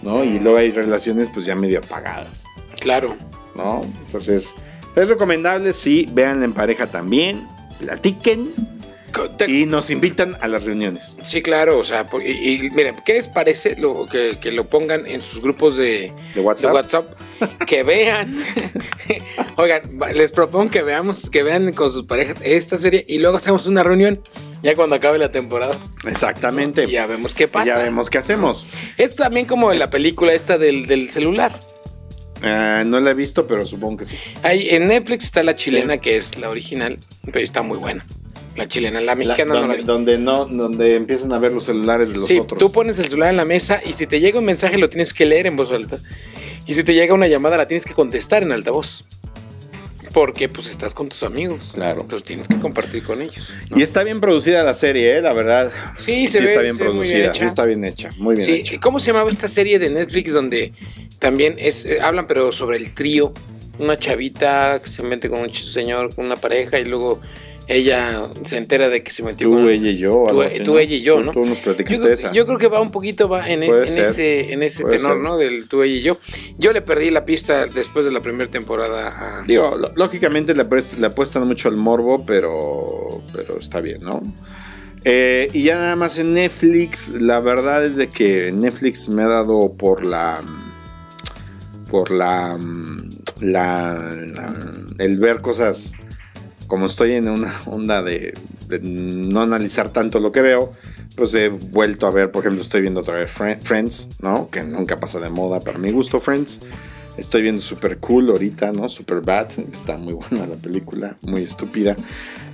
[0.02, 0.24] ¿no?
[0.24, 2.44] Y luego hay relaciones pues ya medio apagadas.
[2.80, 3.16] Claro.
[3.58, 3.82] ¿no?
[4.06, 4.54] Entonces,
[4.96, 7.48] es recomendable, sí, véanla en pareja también,
[7.80, 8.54] platiquen
[9.32, 11.18] te- y nos invitan a las reuniones.
[11.24, 15.06] Sí, claro, o sea, y, y miren, ¿qué les parece lo que, que lo pongan
[15.08, 16.70] en sus grupos de, De WhatsApp.
[16.72, 17.08] de WhatsApp?
[17.68, 18.36] Que vean,
[19.58, 19.82] oigan,
[20.14, 23.84] les propongo que veamos, que vean con sus parejas esta serie y luego hacemos una
[23.84, 24.22] reunión
[24.64, 25.78] ya cuando acabe la temporada.
[26.08, 26.86] Exactamente.
[26.86, 27.66] Y ya vemos qué pasa.
[27.68, 28.66] ya vemos qué hacemos.
[28.98, 31.60] Es también como en la película esta del, del celular.
[32.44, 34.16] Ah, no la he visto, pero supongo que sí.
[34.44, 38.06] Hay, en Netflix está la chilena, que es la original, pero está muy buena.
[38.58, 39.88] La chilena, la mexicana La- no la donde, vi.
[39.88, 42.60] donde no, donde empiezan a ver los celulares de los Sí, otros.
[42.60, 45.14] tú pones el celular en la mesa y si te llega un mensaje lo tienes
[45.14, 46.00] que leer en voz alta.
[46.66, 49.06] Y si te llega una llamada la tienes que contestar en altavoz.
[50.14, 51.72] Porque pues estás con tus amigos.
[51.76, 52.02] Claro.
[52.02, 53.50] Entonces tienes que compartir con ellos.
[53.70, 53.78] ¿no?
[53.78, 55.22] Y está bien producida la serie, ¿eh?
[55.22, 55.72] la verdad.
[56.00, 58.80] Sí, se ve- está bien se producida, sí está bien hecha, muy bien Sí, hecha.
[58.80, 60.72] ¿Cómo se llamaba esta serie de Netflix donde
[61.20, 63.34] también es eh, hablan pero sobre el trío?
[63.80, 67.22] Una chavita que se mete con un señor, con una pareja y luego
[67.68, 70.10] ella se entera de que se metió Tú, con ella y yo.
[70.12, 70.80] Tú, algo así, tú, ¿no?
[70.80, 71.32] ella y yo, Tú- ¿no?
[71.34, 72.32] Tú nos Yo platicaste creo, esa.
[72.32, 75.22] yo creo que va un poquito va en, es- ese, en ese Puede tenor, ser.
[75.22, 75.38] ¿no?
[75.38, 76.18] Del tú, ella y yo.
[76.58, 79.44] Yo le perdí la pista después de la primera temporada a...
[79.44, 80.64] Digo, lógicamente le,
[81.00, 84.22] le apuestan mucho al morbo, pero, pero está bien, ¿no?
[85.04, 89.28] Eh, y ya nada más en Netflix, la verdad es de que Netflix me ha
[89.28, 90.42] dado por la...
[91.92, 92.58] Por la...
[93.42, 94.54] la, la-
[95.00, 95.92] el ver cosas
[96.68, 98.34] como estoy en una onda de,
[98.68, 100.74] de no analizar tanto lo que veo,
[101.16, 104.50] pues he vuelto a ver, por ejemplo, estoy viendo otra vez Fri- Friends, ¿no?
[104.50, 106.60] Que nunca pasa de moda para mi gusto, Friends.
[107.18, 108.88] Estoy viendo Super Cool ahorita, ¿no?
[108.90, 109.48] Super Bad.
[109.74, 111.96] Está muy buena la película, muy estúpida.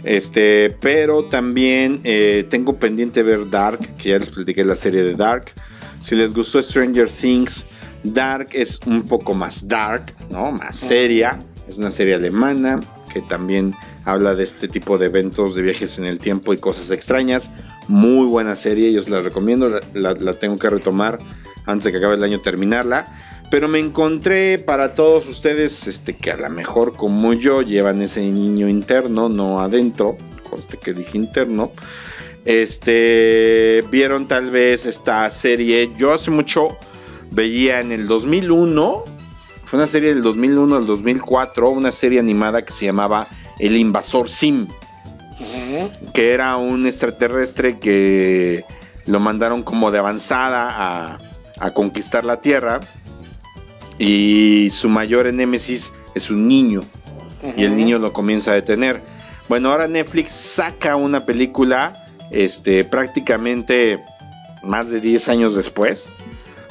[0.03, 5.15] Este, pero también eh, tengo pendiente ver Dark, que ya les platiqué la serie de
[5.15, 5.51] Dark.
[6.01, 7.65] Si les gustó Stranger Things,
[8.03, 10.51] Dark es un poco más dark, ¿no?
[10.51, 11.41] Más seria.
[11.67, 12.81] Es una serie alemana
[13.13, 13.73] que también
[14.05, 17.51] habla de este tipo de eventos de viajes en el tiempo y cosas extrañas.
[17.87, 21.19] Muy buena serie, yo os la recomiendo, la, tengo que retomar
[21.65, 23.07] antes de que acabe el año terminarla.
[23.49, 28.21] Pero me encontré para todos ustedes este, que a lo mejor como yo llevan ese
[28.21, 30.17] niño interno, no adentro,
[30.49, 31.71] conste que dije interno.
[32.45, 36.77] Este, vieron tal vez esta serie, yo hace mucho
[37.31, 39.03] veía en el 2001,
[39.65, 43.27] fue una serie del 2001 al 2004, una serie animada que se llamaba
[43.59, 44.67] El Invasor Sim,
[46.13, 48.63] que era un extraterrestre que
[49.05, 51.17] lo mandaron como de avanzada a,
[51.59, 52.81] a conquistar la Tierra
[53.99, 56.83] y su mayor enémesis es un niño
[57.57, 59.01] y el niño lo comienza a detener.
[59.49, 61.93] Bueno, ahora Netflix saca una película
[62.31, 64.03] este, prácticamente
[64.63, 66.13] más de 10 años después.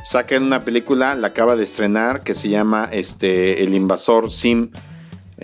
[0.03, 4.71] Sacan una película, la acaba de estrenar, que se llama este, El Invasor Sim.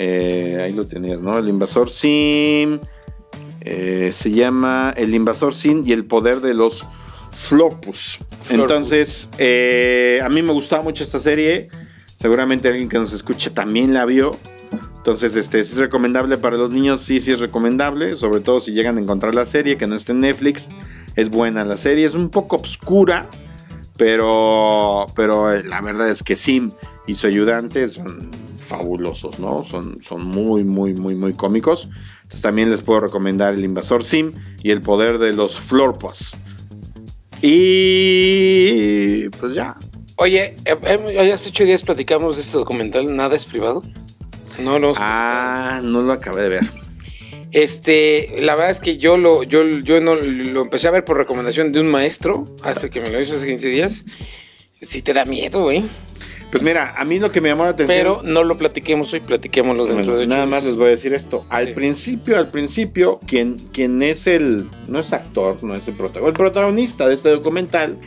[0.00, 1.36] Eh, ahí lo tenías, ¿no?
[1.38, 2.78] El Invasor Sim.
[3.60, 6.86] Eh, se llama El Invasor Sin y el Poder de los
[7.32, 8.20] Florpus.
[8.48, 11.68] Entonces, eh, a mí me gustaba mucho esta serie.
[12.06, 14.38] Seguramente alguien que nos escuche también la vio.
[14.98, 17.00] Entonces, este, ¿es recomendable para los niños?
[17.00, 18.14] Sí, sí es recomendable.
[18.14, 20.68] Sobre todo si llegan a encontrar la serie, que no esté en Netflix.
[21.16, 22.06] Es buena la serie.
[22.06, 23.26] Es un poco oscura.
[23.96, 26.70] Pero, pero la verdad es que Sim
[27.08, 29.64] y su ayudante son fabulosos, ¿no?
[29.64, 31.88] Son, son muy, muy, muy, muy cómicos.
[32.18, 36.36] Entonces también les puedo recomendar El Invasor Sim y El Poder de los Florpus.
[37.40, 39.76] Y pues ya.
[40.16, 43.82] Oye, eh, eh, hace ocho días platicamos de este documental, ¿Nada es privado?
[44.58, 44.92] No, no.
[44.96, 46.70] Ah, no lo acabé de ver.
[47.52, 51.16] Este, la verdad es que yo lo, yo, yo no lo empecé a ver por
[51.16, 54.04] recomendación de un maestro, hace que me lo hizo hace 15 días.
[54.82, 55.84] Sí te da miedo, ¿eh?
[56.50, 57.98] Pues mira, a mí lo que me llamó la atención.
[57.98, 61.12] Pero no lo platiquemos hoy, platiquémoslo dentro Bueno, de nada más les voy a decir
[61.12, 61.44] esto.
[61.50, 61.72] Al Sí.
[61.74, 64.64] principio, al principio, quien, quien es el.
[64.88, 66.28] No es actor, no es el protagonista.
[66.28, 67.98] El protagonista de este documental,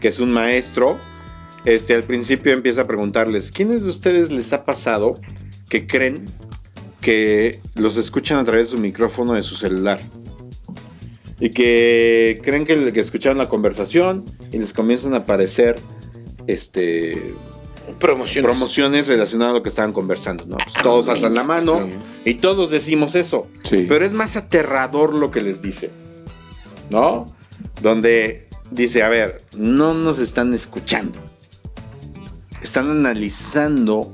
[0.00, 0.96] que es un maestro,
[1.66, 5.20] este, al principio empieza a preguntarles: ¿Quiénes de ustedes les ha pasado
[5.68, 6.24] que creen
[7.02, 10.00] que los escuchan a través de su micrófono de su celular?
[11.40, 15.76] Y que creen que, que escucharon la conversación y les comienzan a aparecer
[16.46, 17.34] este
[18.02, 18.50] Promociones.
[18.50, 20.56] promociones relacionadas a lo que estaban conversando, ¿no?
[20.56, 21.88] Pues todos alzan la mano
[22.24, 23.46] y todos decimos eso.
[23.62, 23.86] Sí.
[23.88, 25.90] Pero es más aterrador lo que les dice,
[26.90, 27.32] ¿no?
[27.80, 31.18] Donde dice, a ver, no nos están escuchando.
[32.60, 34.12] Están analizando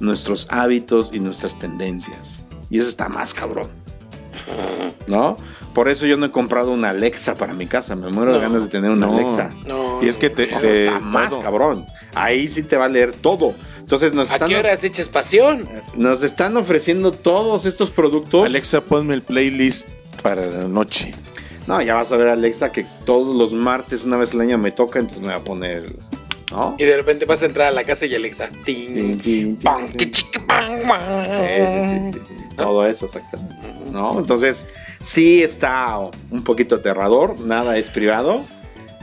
[0.00, 2.44] nuestros hábitos y nuestras tendencias.
[2.70, 3.68] Y eso está más cabrón.
[5.06, 5.36] ¿No?
[5.78, 7.94] Por eso yo no he comprado una Alexa para mi casa.
[7.94, 8.42] Me muero de No.
[8.42, 9.16] ganas de tener una No.
[9.16, 9.54] Alexa.
[9.64, 10.02] No.
[10.02, 11.40] Y es que te, te- está más todo.
[11.40, 11.86] cabrón.
[12.16, 13.54] Ahí sí te va a leer todo.
[13.78, 15.68] Entonces nos ¿A están, qué horas echas pasión?
[15.94, 18.44] nos están ofreciendo todos estos productos.
[18.46, 19.88] Alexa, ponme el playlist
[20.20, 21.14] para la noche.
[21.68, 24.72] No, ya vas a ver Alexa que todos los martes, una vez al año me
[24.72, 25.92] toca, entonces me voy a poner.
[26.50, 26.74] ¿No?
[26.76, 28.48] Y de repente vas a entrar a la casa y Alexa.
[28.64, 29.56] ting, Tin, tin, tin, tin.
[29.58, 29.86] pam.
[29.86, 30.10] Sí,
[32.12, 32.34] sí, sí,
[32.64, 33.54] Todo eso, exactamente.
[33.90, 34.18] ¿No?
[34.18, 34.66] Entonces,
[35.00, 38.42] sí está un poquito aterrador, nada es privado,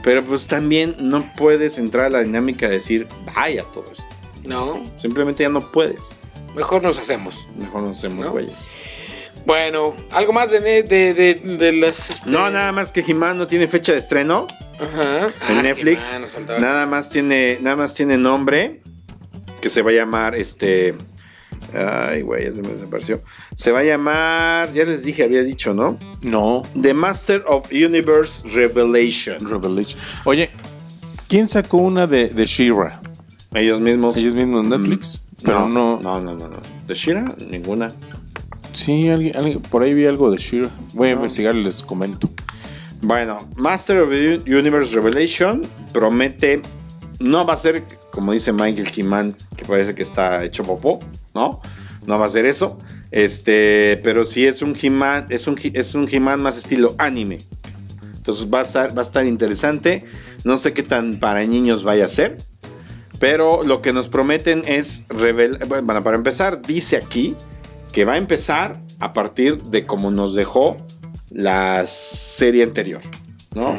[0.04, 4.04] pero pues también no puedes entrar a la dinámica de decir, vaya todo esto.
[4.44, 6.10] No, Simplemente ya no puedes.
[6.54, 7.46] mejor nos hacemos.
[7.58, 8.32] Mejor nos hacemos ¿No?
[8.32, 8.58] güeyes.
[9.44, 10.82] Bueno, algo más de, de,
[11.14, 12.10] de, de las.
[12.10, 14.46] este- No, nada más que He-Man no tiene fecha de estreno
[14.80, 15.28] Ajá.
[15.48, 16.14] en Ah, Netflix.
[16.60, 18.82] Nada más tiene, nada más tiene nombre
[19.60, 20.94] que se va a llamar este.
[21.74, 23.20] Ay, güey, ya se me desapareció.
[23.54, 25.98] Se va a llamar, ya les dije, había dicho, ¿no?
[26.22, 29.38] No, The Master of Universe Revelation.
[29.48, 29.98] Revelation.
[30.24, 30.50] Oye,
[31.28, 33.00] ¿quién sacó una de, de She-Ra?
[33.54, 34.16] Ellos mismos.
[34.16, 35.22] Ellos mismos en Netflix.
[35.42, 36.56] Pero no, no, no, no, no.
[36.86, 37.34] ¿De Shira?
[37.50, 37.92] Ninguna.
[38.72, 40.70] Sí, alguien, alguien- por ahí vi algo de She-Ra.
[40.94, 42.30] Voy a investigar y les comento.
[43.02, 45.62] Bueno, Master of Universe Revelation
[45.92, 46.62] promete.
[47.20, 47.84] No va a ser,
[48.16, 50.98] como dice Michael He-Man, que parece que está hecho popó,
[51.34, 51.60] ¿no?
[52.06, 52.78] No va a ser eso.
[53.10, 57.38] Este, pero sí es un He-Man, es un, He- es un He-Man más estilo anime.
[58.16, 60.04] Entonces va a, estar, va a estar interesante.
[60.44, 62.38] No sé qué tan para niños vaya a ser.
[63.20, 65.66] Pero lo que nos prometen es revelar.
[65.66, 67.34] Bueno, para empezar, dice aquí
[67.92, 70.78] que va a empezar a partir de como nos dejó
[71.30, 73.00] la serie anterior,
[73.54, 73.76] ¿no?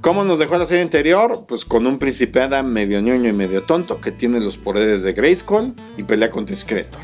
[0.00, 1.44] ¿Cómo nos dejó la serie anterior?
[1.46, 5.12] Pues con un príncipe Adam medio ñoño y medio tonto que tiene los poderes de
[5.12, 7.00] Grayskull y pelea contra Skeletor.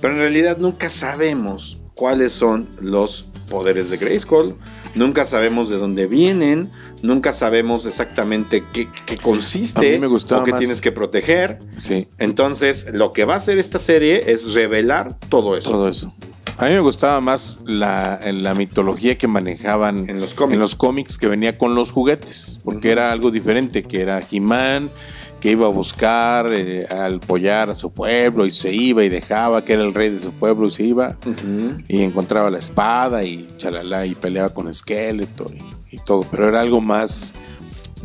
[0.00, 4.54] Pero en realidad nunca sabemos cuáles son los poderes de Grayskull,
[4.94, 6.70] nunca sabemos de dónde vienen,
[7.02, 11.58] nunca sabemos exactamente qué, qué consiste me o qué más- tienes que proteger.
[11.76, 15.70] Sí, Entonces, lo que va a hacer esta serie es revelar todo eso.
[15.70, 16.14] todo eso.
[16.56, 20.54] A mí me gustaba más la, la mitología que manejaban En los cómics.
[20.54, 24.90] en los cómics que venía con los juguetes, porque era algo diferente, que era He-Man,
[25.40, 29.64] que iba a buscar, eh, al apoyar a su pueblo y se iba y dejaba,
[29.64, 31.16] que era el rey de su pueblo y se iba
[31.88, 36.60] y encontraba la espada y chalala y peleaba con Skeletor y, y todo, pero era
[36.60, 37.34] algo más,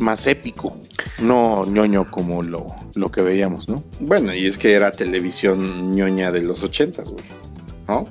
[0.00, 0.76] más épico,
[1.20, 3.84] no ñoño como lo, lo que veíamos, ¿no?
[4.00, 7.24] Bueno, y es que era televisión ñoña de los ochentas, güey.
[7.88, 8.06] ¿No?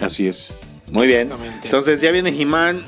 [0.00, 0.54] Así es.
[0.90, 1.30] Muy bien.
[1.62, 2.84] Entonces ya viene He-Man.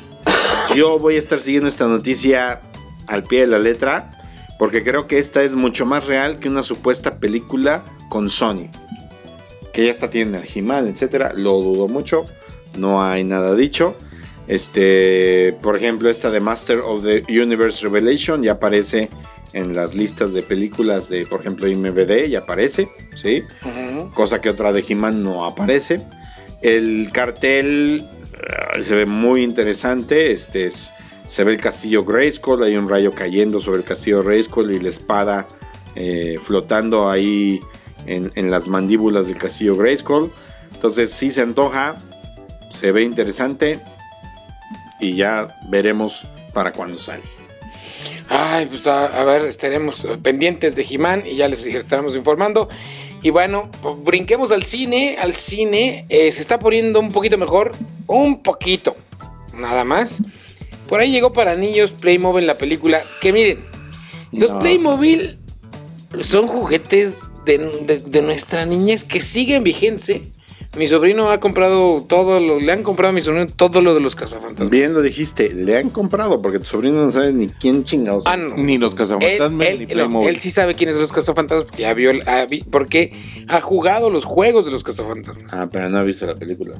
[0.74, 2.60] Yo voy a estar siguiendo esta noticia
[3.06, 4.12] al pie de la letra.
[4.58, 8.68] Porque creo que esta es mucho más real que una supuesta película con Sony.
[9.72, 11.32] Que ya está tiene el He-Man, etcétera.
[11.34, 12.26] Lo dudo mucho.
[12.76, 13.96] No hay nada dicho.
[14.48, 19.10] Este, por ejemplo, esta de Master of the Universe Revelation ya aparece
[19.52, 23.42] en las listas de películas de, por ejemplo, IMBD, ya aparece, ¿sí?
[24.14, 26.00] Cosa que otra de He-Man no aparece.
[26.62, 30.32] El cartel eh, se ve muy interesante.
[30.32, 30.92] Este es,
[31.26, 34.88] se ve el castillo Grayskull, hay un rayo cayendo sobre el castillo Grayskull y la
[34.88, 35.46] espada
[35.94, 37.60] eh, flotando ahí
[38.06, 40.30] en, las mandíbulas del castillo Grayskull.
[40.74, 41.96] Entonces sí se antoja,
[42.70, 43.80] se ve interesante
[45.00, 47.22] y ya veremos para cuándo sale.
[48.28, 52.68] Ay, pues a, a ver, estaremos pendientes de Jimán y ya les estaremos informando.
[53.26, 53.68] Y bueno,
[54.04, 55.16] brinquemos al cine.
[55.20, 57.72] Al cine eh, se está poniendo un poquito mejor.
[58.06, 58.96] Un poquito.
[59.52, 60.22] Nada más.
[60.88, 63.02] Por ahí llegó para niños Playmobil la película.
[63.20, 63.64] Que miren,
[64.30, 64.60] los No.
[64.60, 65.40] Playmobil
[66.20, 70.20] son juguetes de, de- de nuestra niñez que siguen vigentes.
[70.76, 74.00] Mi sobrino ha comprado todo lo, le han comprado a mi sobrino todo lo de
[74.00, 74.68] los cazafantasmas.
[74.68, 78.24] Bien lo dijiste, le han comprado porque tu sobrino no sabe ni quién chingados.
[78.26, 78.54] Ah, no.
[78.56, 80.28] Ni los Él, cazafantasmas él- ni no, Playmobil.
[80.28, 82.12] él sí sabe quiénes son los cazafantasmas porque ya vio,
[82.50, 83.12] vi- porque
[83.48, 85.52] ha jugado los juegos de los cazafantasmas.
[85.54, 86.74] Ah, pero no ha visto la película.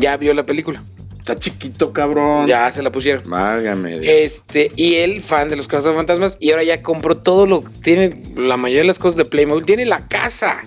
[0.00, 0.82] Ya vio la película.
[1.18, 2.46] Está chiquito, cabrón.
[2.48, 3.22] Ya se la pusieron.
[3.28, 4.00] Válgame.
[4.00, 4.04] Dios.
[4.16, 8.56] Este, y él, fan de los cazafantasmas, y ahora ya compró todo lo tiene, la
[8.56, 10.64] mayoría de las cosas de Playmobil, tiene la casa.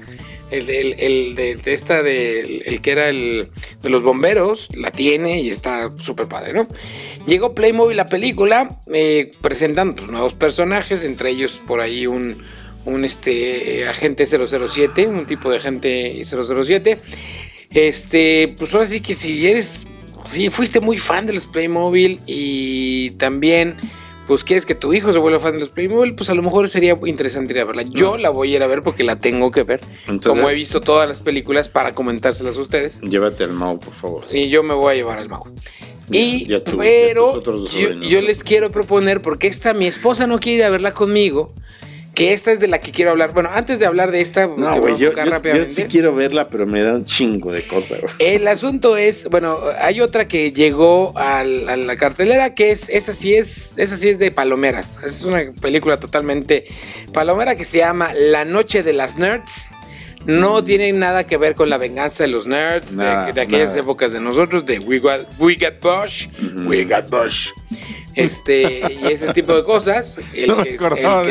[0.52, 3.50] El, de, esta de el, que era el
[3.82, 6.68] de los bomberos, la tiene y está súper padre, ¿no?
[7.26, 12.44] Llegó Playmobil la película, eh, presentando nuevos personajes, entre ellos por ahí un,
[12.86, 17.00] un este agente 007, un tipo de agente 007.
[17.72, 19.88] Este, pues ahora sí que si eres,
[20.24, 23.76] si fuiste muy fan de los Playmobil y también,
[24.28, 26.68] pues quieres que tu hijo se vuelva fan de los Playmobil, pues a lo mejor
[26.70, 27.84] sería interesante ir a verla.
[27.84, 29.82] Yo la voy a ir a ver porque la tengo que ver.
[30.08, 33.02] Entonces- como he visto todas las películas para comentárselas a ustedes.
[33.02, 34.24] Llévate al Mau, por favor.
[34.32, 35.30] Y yo me voy a llevar al.
[35.30, 35.40] Ya-
[36.20, 40.40] Y, ya tú, ya pero yo, yo les quiero proponer, porque esta, mi esposa no
[40.40, 41.52] quiere ir a verla conmigo,
[42.16, 43.34] que esta es de la que quiero hablar.
[43.34, 46.82] Bueno, antes de hablar de esta, No, güey, yo, yo- sí quiero verla, pero me
[46.82, 48.00] da un chingo de cosas.
[48.20, 53.14] El asunto es, bueno, hay otra que llegó al- a la cartelera que es, esa
[53.14, 54.98] sí es, esa sí es de palomeras.
[55.06, 56.66] Es una película totalmente
[57.14, 59.70] palomera que se llama La Noche de las Nerds.
[60.26, 63.70] No tiene nada que ver con la venganza de los nerds, de- Nada, de, aquellas
[63.70, 63.82] nada.
[63.82, 66.28] épocas de nosotros, de We Got, We Got Bush,
[66.66, 67.50] We Got Bush.
[68.16, 70.20] Este, y ese tipo de cosas.
[70.34, 70.76] El No que,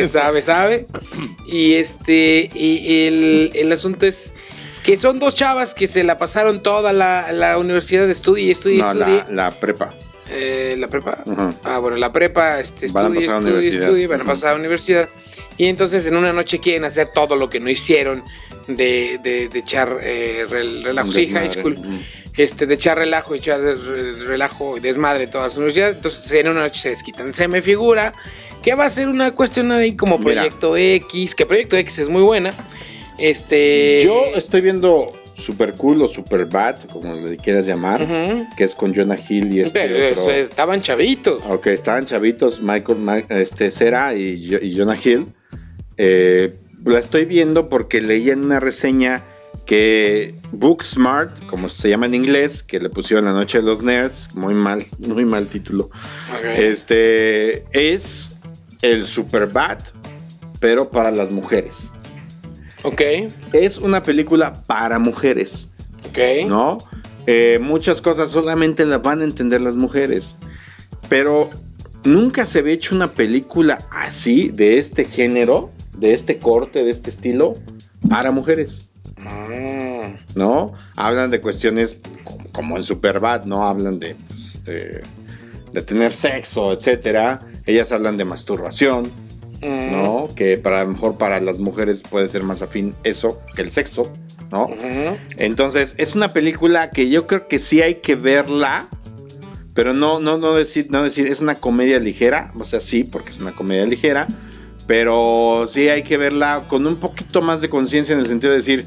[0.01, 0.87] el sabe, sabe.
[1.47, 4.33] Y este, y el, el asunto es
[4.83, 8.51] que son dos chavas que se la pasaron toda la, la universidad de estudio y
[8.51, 9.25] estudio y No, estudio.
[9.29, 9.95] la, la prepa.
[10.31, 11.23] Eh, ¿La prepa?
[11.65, 13.83] Ah, bueno, la prepa, este, Van a estudio, pasar a estudio, universidad.
[13.89, 15.09] estudio, van a pasar a la universidad.
[15.57, 18.25] Y entonces en una noche quieren hacer todo lo que no hicieron
[18.67, 21.13] de, de, de echar eh, rel- relajo.
[21.13, 21.75] Sí, high school.
[21.79, 21.99] Ujú.
[22.37, 25.97] Este, de echar relajo, echar de- re- relajo y desmadre todas las universidades.
[25.97, 27.33] Entonces en una noche se desquitan.
[27.33, 28.13] Se me figura
[28.63, 30.43] que va a ser una cuestión ahí como Mira.
[30.43, 32.53] Proyecto X, que Proyecto X es muy buena.
[33.19, 34.01] Este.
[34.03, 38.05] Yo estoy viendo Super Cool o Super Bad, como le quieras llamar,
[38.57, 40.33] que es con Jonah Hill y este Pero otro.
[40.33, 41.43] estaban chavitos.
[41.49, 45.27] Ok, estaban chavitos, Michael, este, Cera y, y Jonah Hill.
[45.97, 46.55] Eh,
[46.85, 49.23] la estoy viendo porque leí en una reseña
[49.67, 50.35] que
[50.69, 54.55] Booksmart, como se llama en inglés, que le pusieron La Noche de los Nerds, muy
[54.55, 55.91] mal, muy mal título.
[56.57, 58.33] Este es
[58.81, 59.81] el Superbad,
[60.61, 61.91] pero para las mujeres.
[62.83, 63.03] Ok,
[63.53, 65.69] Es una película para mujeres.
[66.09, 66.47] ok.
[66.49, 66.79] ¿no?
[67.27, 70.37] Eh, muchas cosas solamente las van a entender las mujeres.
[71.11, 71.51] Pero
[72.05, 77.11] nunca se había hecho una película así, de este género, de este corte, de este
[77.11, 77.53] estilo,
[78.09, 79.74] para mujeres, Mm.
[80.35, 80.73] ¿No?
[80.97, 83.67] Hablan de cuestiones como, como en Superbad, ¿no?
[83.67, 85.03] Hablan de, pues, de,
[85.73, 87.43] de tener sexo, etcétera.
[87.67, 89.11] Ellas hablan de masturbación,
[89.65, 89.93] Mm.
[89.93, 90.29] ¿no?
[90.35, 93.71] Que para a lo mejor para las mujeres puede ser más afín eso que el
[93.71, 94.13] sexo,
[94.51, 94.69] ¿no?
[95.39, 98.87] Entonces, es una película que yo creo que sí hay que verla,
[99.73, 103.31] pero no, no, no decir, no decir, es una comedia ligera, o sea, sí, porque
[103.31, 104.29] es una comedia ligera,
[104.87, 108.59] pero sí hay que verla con un poquito más de conciencia en el sentido de
[108.59, 108.85] decir,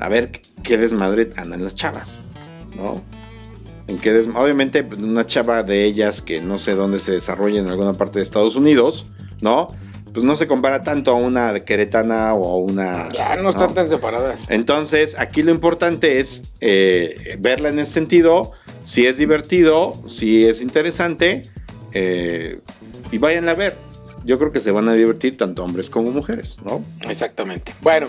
[0.00, 2.20] a ver, qué desmadre andan las chavas,
[2.76, 3.00] ¿no?
[3.86, 7.68] En qué Obviamente, pues, una chava de ellas que no sé dónde se desarrolla en
[7.68, 9.06] alguna parte de Estados Unidos,
[9.40, 9.68] ¿no?
[10.12, 13.08] Pues no se compara tanto a una queretana o a una...
[13.10, 14.42] Ya no están tan separadas.
[14.48, 20.62] Entonces, aquí lo importante es eh, verla en ese sentido, si es divertido, si es
[20.62, 21.42] interesante,
[21.92, 22.60] eh,
[23.10, 23.76] y vayan a ver.
[24.24, 26.84] Yo creo que se van a divertir tanto hombres como mujeres, ¿no?
[27.08, 27.74] Exactamente.
[27.80, 28.08] Bueno,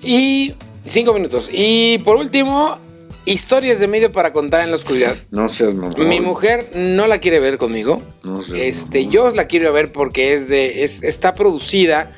[0.00, 0.54] y
[0.86, 1.48] cinco minutos.
[1.52, 2.78] Y por último,
[3.26, 5.16] historias de medio para contar en la oscuridad.
[5.30, 6.08] No seas mamón.
[6.08, 8.02] Mi mujer no la quiere ver conmigo.
[8.22, 9.12] No seas Este, mamón.
[9.12, 12.10] yo la quiero ver porque es de, es, está producida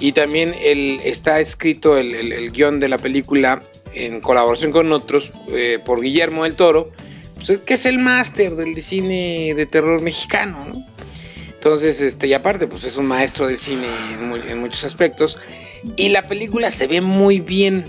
[0.00, 3.62] y también el, está escrito el, el- el guion de la película
[3.94, 6.90] en colaboración con otros eh, por Guillermo del Toro.
[7.36, 10.84] pues, que es el máster del cine de terror mexicano, ¿no?
[11.54, 15.38] Entonces, este, y aparte, pues es un maestro del cine en, mu- en muchos aspectos.
[15.96, 17.84] Y la película se ve muy bien.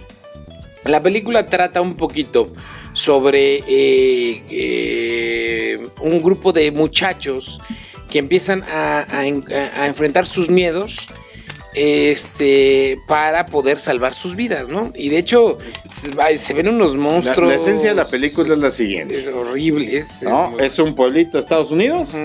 [0.86, 2.52] La película trata un poquito
[2.94, 7.60] sobre eh, eh, un grupo de muchachos
[8.10, 9.46] que empiezan a, a en-
[9.78, 11.08] a enfrentar sus miedos
[11.76, 14.92] este para poder salvar sus vidas, ¿no?
[14.96, 15.60] Y de hecho
[15.92, 17.50] se, ven unos La, monstruos.
[17.50, 19.20] la esencia de la película es la siguiente.
[19.20, 20.50] es horrible, es, ¿no?
[20.52, 22.16] muy- Es un pueblito de Estados Unidos.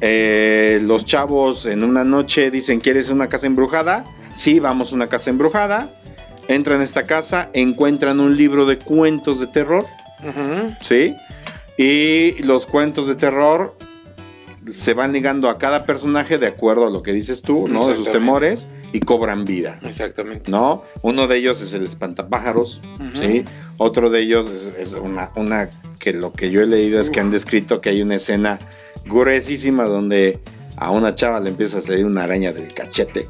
[0.00, 4.04] Eh, los chavos en una noche dicen, ¿quieres una casa embrujada?
[4.34, 5.99] Sí, vamos a una casa embrujada.
[6.50, 9.86] Entran a esta casa, encuentran un libro de cuentos de terror.
[10.80, 11.14] ¿sí?
[11.78, 13.76] Y los cuentos de terror
[14.72, 17.86] se van ligando a cada personaje de acuerdo a lo que dices tú, ¿no?
[17.86, 19.78] De sus temores y cobran vida.
[19.84, 20.50] Exactamente.
[20.50, 20.82] ¿no?
[21.02, 22.80] Uno de ellos es el espantapájaros.
[23.14, 23.44] ¿sí?
[23.76, 25.70] Otro de ellos es, es una, una
[26.00, 28.58] que lo que yo he leído es que han descrito que hay una escena
[29.06, 30.40] gruesísima donde
[30.76, 33.28] a una chava le empieza a salir una araña del cachete.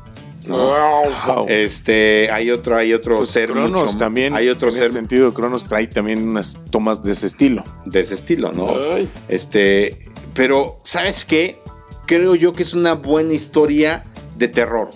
[0.51, 0.57] ¿No?
[0.59, 1.46] Wow.
[1.48, 4.92] Este, hay otro, hay otro Pues ser Cronos mucho- también, hay otro en ser ese
[4.92, 7.64] sentido, Cronos trae también unas tomas de ese estilo.
[7.86, 8.70] de ese estilo, ¿no?
[8.92, 9.09] Ay.
[9.28, 9.96] Este,
[10.34, 11.57] pero ¿sabes qué?
[12.07, 14.05] Creo yo que es una buena historia
[14.36, 14.90] de terror.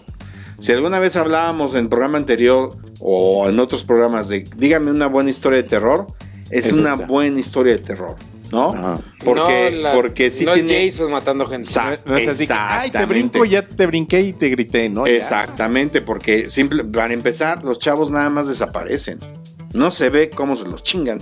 [0.58, 5.06] Si alguna vez hablábamos en el programa anterior o en otros programas de dígame una
[5.06, 6.06] buena historia de terror,
[6.50, 8.16] es, una buena historia de terror,
[8.54, 8.72] ¿no?
[8.72, 8.98] Ajá.
[9.24, 11.68] Porque, No la- porque sí no tiene Jason matando gente.
[11.68, 13.38] Sa- No es así que, ay, te Exactamente.
[13.38, 15.06] brinco, ya te brinqué y te grité, ¿no?
[15.06, 15.12] Ya.
[15.14, 19.18] Exactamente, porque simple, para empezar, los chavos nada más desaparecen.
[19.72, 21.18] No se ve cómo se los chingan.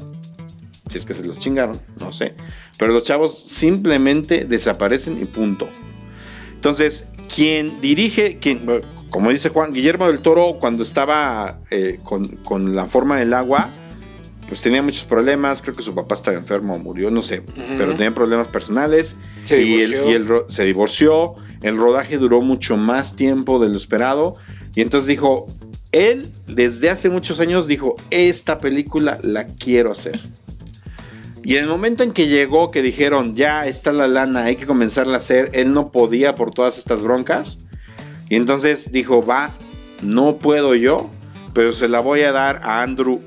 [0.90, 2.34] Si es que se los chingaron, no sé.
[2.76, 5.66] Pero los chavos simplemente desaparecen y punto.
[6.54, 7.04] Entonces,
[7.34, 8.60] quien dirige, quien,
[9.10, 13.68] como dice Juan, Guillermo del Toro, cuando estaba eh, con, con la forma del agua,
[14.52, 15.62] pues tenía muchos problemas.
[15.62, 17.40] Creo que su papá estaba enfermo, murió, no sé.
[17.56, 19.16] Pero tenía problemas personales.
[19.44, 20.10] Se y él, divorció.
[20.10, 21.34] y él se divorció.
[21.62, 24.36] El rodaje duró mucho más tiempo de lo esperado.
[24.74, 25.46] Y entonces dijo,
[25.90, 30.20] él desde hace muchos años dijo, esta película la quiero hacer.
[31.42, 34.66] Y en el momento en que llegó, que dijeron, ya está la lana, hay que
[34.66, 37.58] comenzarla a hacer, él no podía por todas estas broncas.
[38.28, 39.50] Y entonces dijo, va,
[40.02, 41.08] no puedo yo,
[41.54, 43.22] pero se la voy a dar a Andrew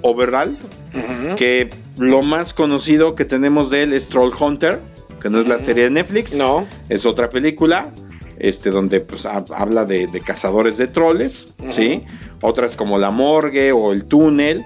[1.37, 4.79] Que lo más conocido que tenemos de él es Troll Hunter,
[5.21, 6.65] que no es la serie de Netflix, No.
[6.89, 7.91] es otra película,
[8.39, 12.03] este, donde pues ha- habla de, de cazadores de troles, ¿sí?
[12.41, 14.63] Otras como La Morgue o El Túnel,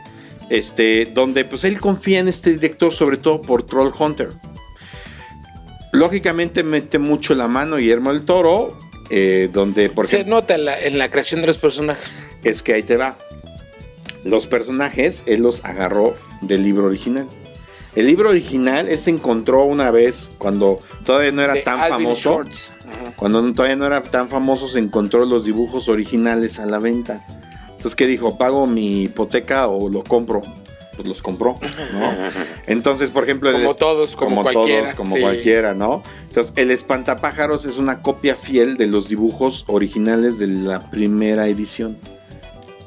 [0.49, 4.29] este, donde pues él confía en este director sobre todo por Troll Hunter.
[5.91, 8.77] Lógicamente mete mucho la mano Guillermo del Toro,
[9.09, 12.25] eh, donde Se nota en la, en la creación de los personajes.
[12.43, 13.17] es que ahí te va.
[14.23, 17.27] Los personajes él los agarró del libro original.
[17.95, 22.05] El libro original él se encontró una vez cuando todavía no era De tan Alvin
[22.05, 22.43] famoso.
[23.15, 27.25] Cuando todavía no era tan famoso, se encontró los dibujos originales a la venta.
[27.79, 28.37] Entonces, ¿qué dijo?
[28.37, 30.41] ¿Pago mi hipoteca o lo compro?
[30.95, 31.57] Pues los compró,
[31.93, 32.13] ¿no?
[32.67, 33.51] Entonces, por ejemplo...
[33.53, 35.21] Como todos, como cualquiera, todos, como sí.
[35.21, 36.03] cualquiera, ¿no?
[36.27, 41.97] Entonces, el espantapájaros es una copia fiel de los dibujos originales de la primera edición.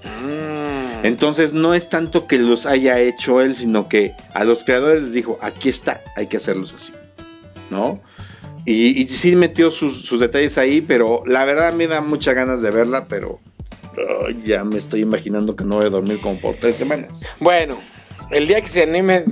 [0.04, 0.61] Mm.
[1.02, 5.12] Entonces, no es tanto que los haya hecho él, sino que a los creadores les
[5.12, 6.92] dijo, aquí está, hay que hacerlos así,
[7.70, 8.00] ¿no?
[8.64, 12.62] Y, y sí metió sus, sus detalles ahí, pero la verdad me da muchas ganas
[12.62, 13.40] de verla, pero
[14.44, 17.26] ya me estoy imaginando que no voy a dormir como por tres semanas.
[17.38, 17.78] Bueno,
[18.32, 19.24] el día que se anime,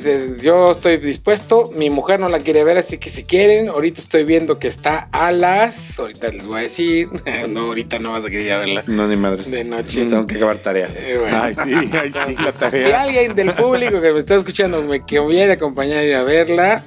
[0.42, 1.70] yo estoy dispuesto.
[1.74, 5.08] Mi mujer no la quiere ver, así que si quieren, ahorita estoy viendo que está
[5.12, 5.98] a las.
[5.98, 7.08] Ahorita les voy a decir.
[7.48, 8.84] No, ahorita no vas a querer ir a verla.
[8.86, 9.50] No, ni madres.
[9.50, 10.04] De noche.
[10.06, 10.88] Tengo que acabar tarea.
[10.96, 11.42] Eh, bueno.
[11.42, 13.02] Ay, sí, ay, sí, la Si tarea.
[13.02, 16.84] alguien del público que me está escuchando me quiere acompañar a ir a verla,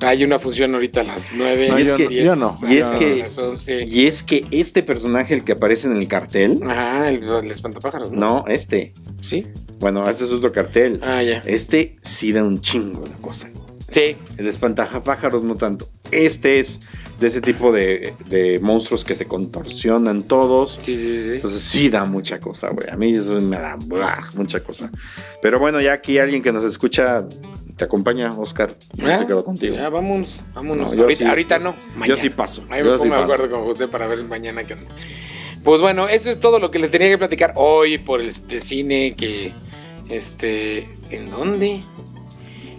[0.00, 1.68] hay una función ahorita a las 9.
[1.68, 2.52] No, y es yo que- no, yo no.
[2.68, 3.72] Y es No, que, sí.
[3.86, 8.12] y es que este personaje, el que aparece en el cartel, Ajá, el, el espantapájaros,
[8.12, 8.20] ¿no?
[8.20, 8.92] no, este.
[9.20, 9.46] ¿Sí?
[9.78, 11.00] Bueno, este es otro cartel.
[11.02, 11.42] Ah, ya.
[11.46, 13.48] Este sí da un chingo de cosa.
[13.88, 14.16] Sí.
[14.36, 15.86] El espantapájaros no tanto.
[16.10, 16.80] Este es
[17.20, 20.78] de ese tipo de, de monstruos que se contorsionan todos.
[20.82, 21.30] Sí, sí, sí.
[21.36, 22.88] Entonces sí da mucha cosa, güey.
[22.90, 23.76] A mí eso me da
[24.34, 24.90] mucha cosa.
[25.42, 27.24] Pero bueno, ya aquí alguien que nos escucha
[27.76, 28.74] te acompaña, Oscar.
[28.94, 29.76] Yo se quedo contigo.
[29.76, 30.88] Ya, vámonos, vámonos.
[30.88, 31.70] No, yo ahorita, sí- ahorita yo- no.
[31.74, 32.20] yo mañana.
[32.20, 34.86] sí paso, Ahí yo me sí de acuerdo con José para ver mañana qué onda.
[35.62, 38.60] Pues bueno, eso es todo lo que le tenía que platicar hoy por el de
[38.60, 39.52] cine que
[40.08, 41.80] este ¿en dónde?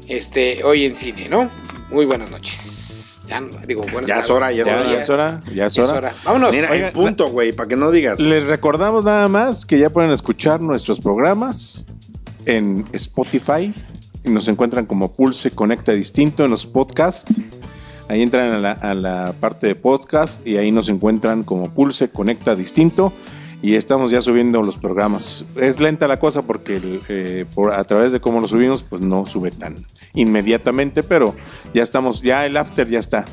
[0.08, 1.50] Este, hoy en cine, ¿no?
[1.92, 3.22] Muy buenas noches.
[3.28, 4.92] Ya digo, buenas Ya es hora, ya es Ya, hora.
[4.92, 5.98] ya es hora, ya es Ya es hora.
[5.98, 6.14] hora.
[6.24, 6.52] Vámonos.
[6.54, 8.20] Mira, Oiga, en punto, güey, para que no digas.
[8.22, 11.86] Les recordamos nada más que ya pueden escuchar nuestros programas
[12.46, 13.74] en Spotify,
[14.24, 17.36] nos encuentran como Pulse Conecta Distinto en los podcasts.
[18.10, 22.10] Ahí entran a la, a la parte de podcast y ahí nos encuentran como Pulse
[22.10, 23.12] Conecta Distinto
[23.62, 25.46] y estamos ya subiendo los programas.
[25.56, 26.80] Es lenta la cosa porque
[27.10, 29.76] eh, por, a través de cómo lo subimos, pues no sube tan
[30.14, 31.36] inmediatamente, pero
[31.74, 33.26] ya estamos, ya el after ya está.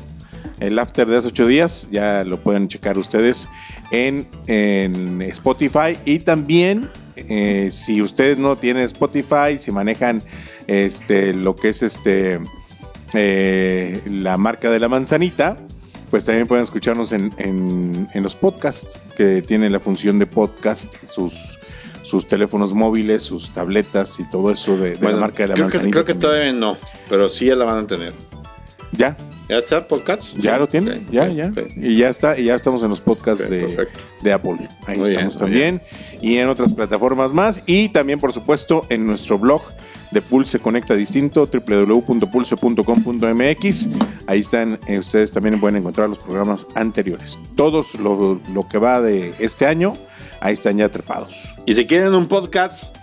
[0.59, 3.49] El after de hace ocho días ya lo pueden checar ustedes
[3.91, 10.21] en, en Spotify y también eh, si ustedes no tienen Spotify, si manejan
[10.67, 12.39] este lo que es este
[13.13, 15.57] eh, la marca de la manzanita,
[16.15, 20.93] pues también pueden escucharnos en, en- en los podcasts que tienen la función de podcast,
[21.05, 21.59] sus,
[22.03, 25.55] sus teléfonos móviles, sus tabletas y todo eso de, de Bueno, la marca de la
[25.55, 25.91] creo que, manzanita.
[25.91, 26.77] creo que todavía no,
[27.09, 28.13] pero sí ya la van a tener.
[28.93, 29.17] Ya,
[29.49, 30.37] ¿Ya está podcast?
[30.37, 31.51] ya lo tienen, Ok, ya, ya.
[31.75, 33.85] Y ya está, y ya estamos en los podcasts de,
[34.21, 34.55] de Apple.
[34.87, 35.81] Ahí Muy estamos también.
[36.21, 37.61] Y en otras plataformas más.
[37.65, 39.61] Y también, por supuesto, en nuestro blog
[40.15, 43.89] de Pulse Conecta Distinto, www.pulse.com.mx.
[44.27, 47.37] Ahí están, eh, ustedes también pueden encontrar los programas anteriores.
[47.57, 49.97] Todos lo, lo que va de este año,
[50.39, 51.53] ahí están ya trepados.
[51.65, 52.95] Y si quieren un podcast,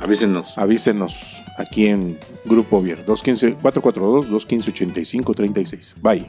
[0.00, 0.58] avísenos.
[0.58, 5.94] Avísenos aquí en Grupo Vier, 215 442-215-8536.
[6.02, 6.28] Bye.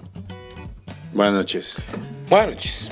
[1.11, 1.87] Buenas noches.
[2.29, 2.91] Buenas noches.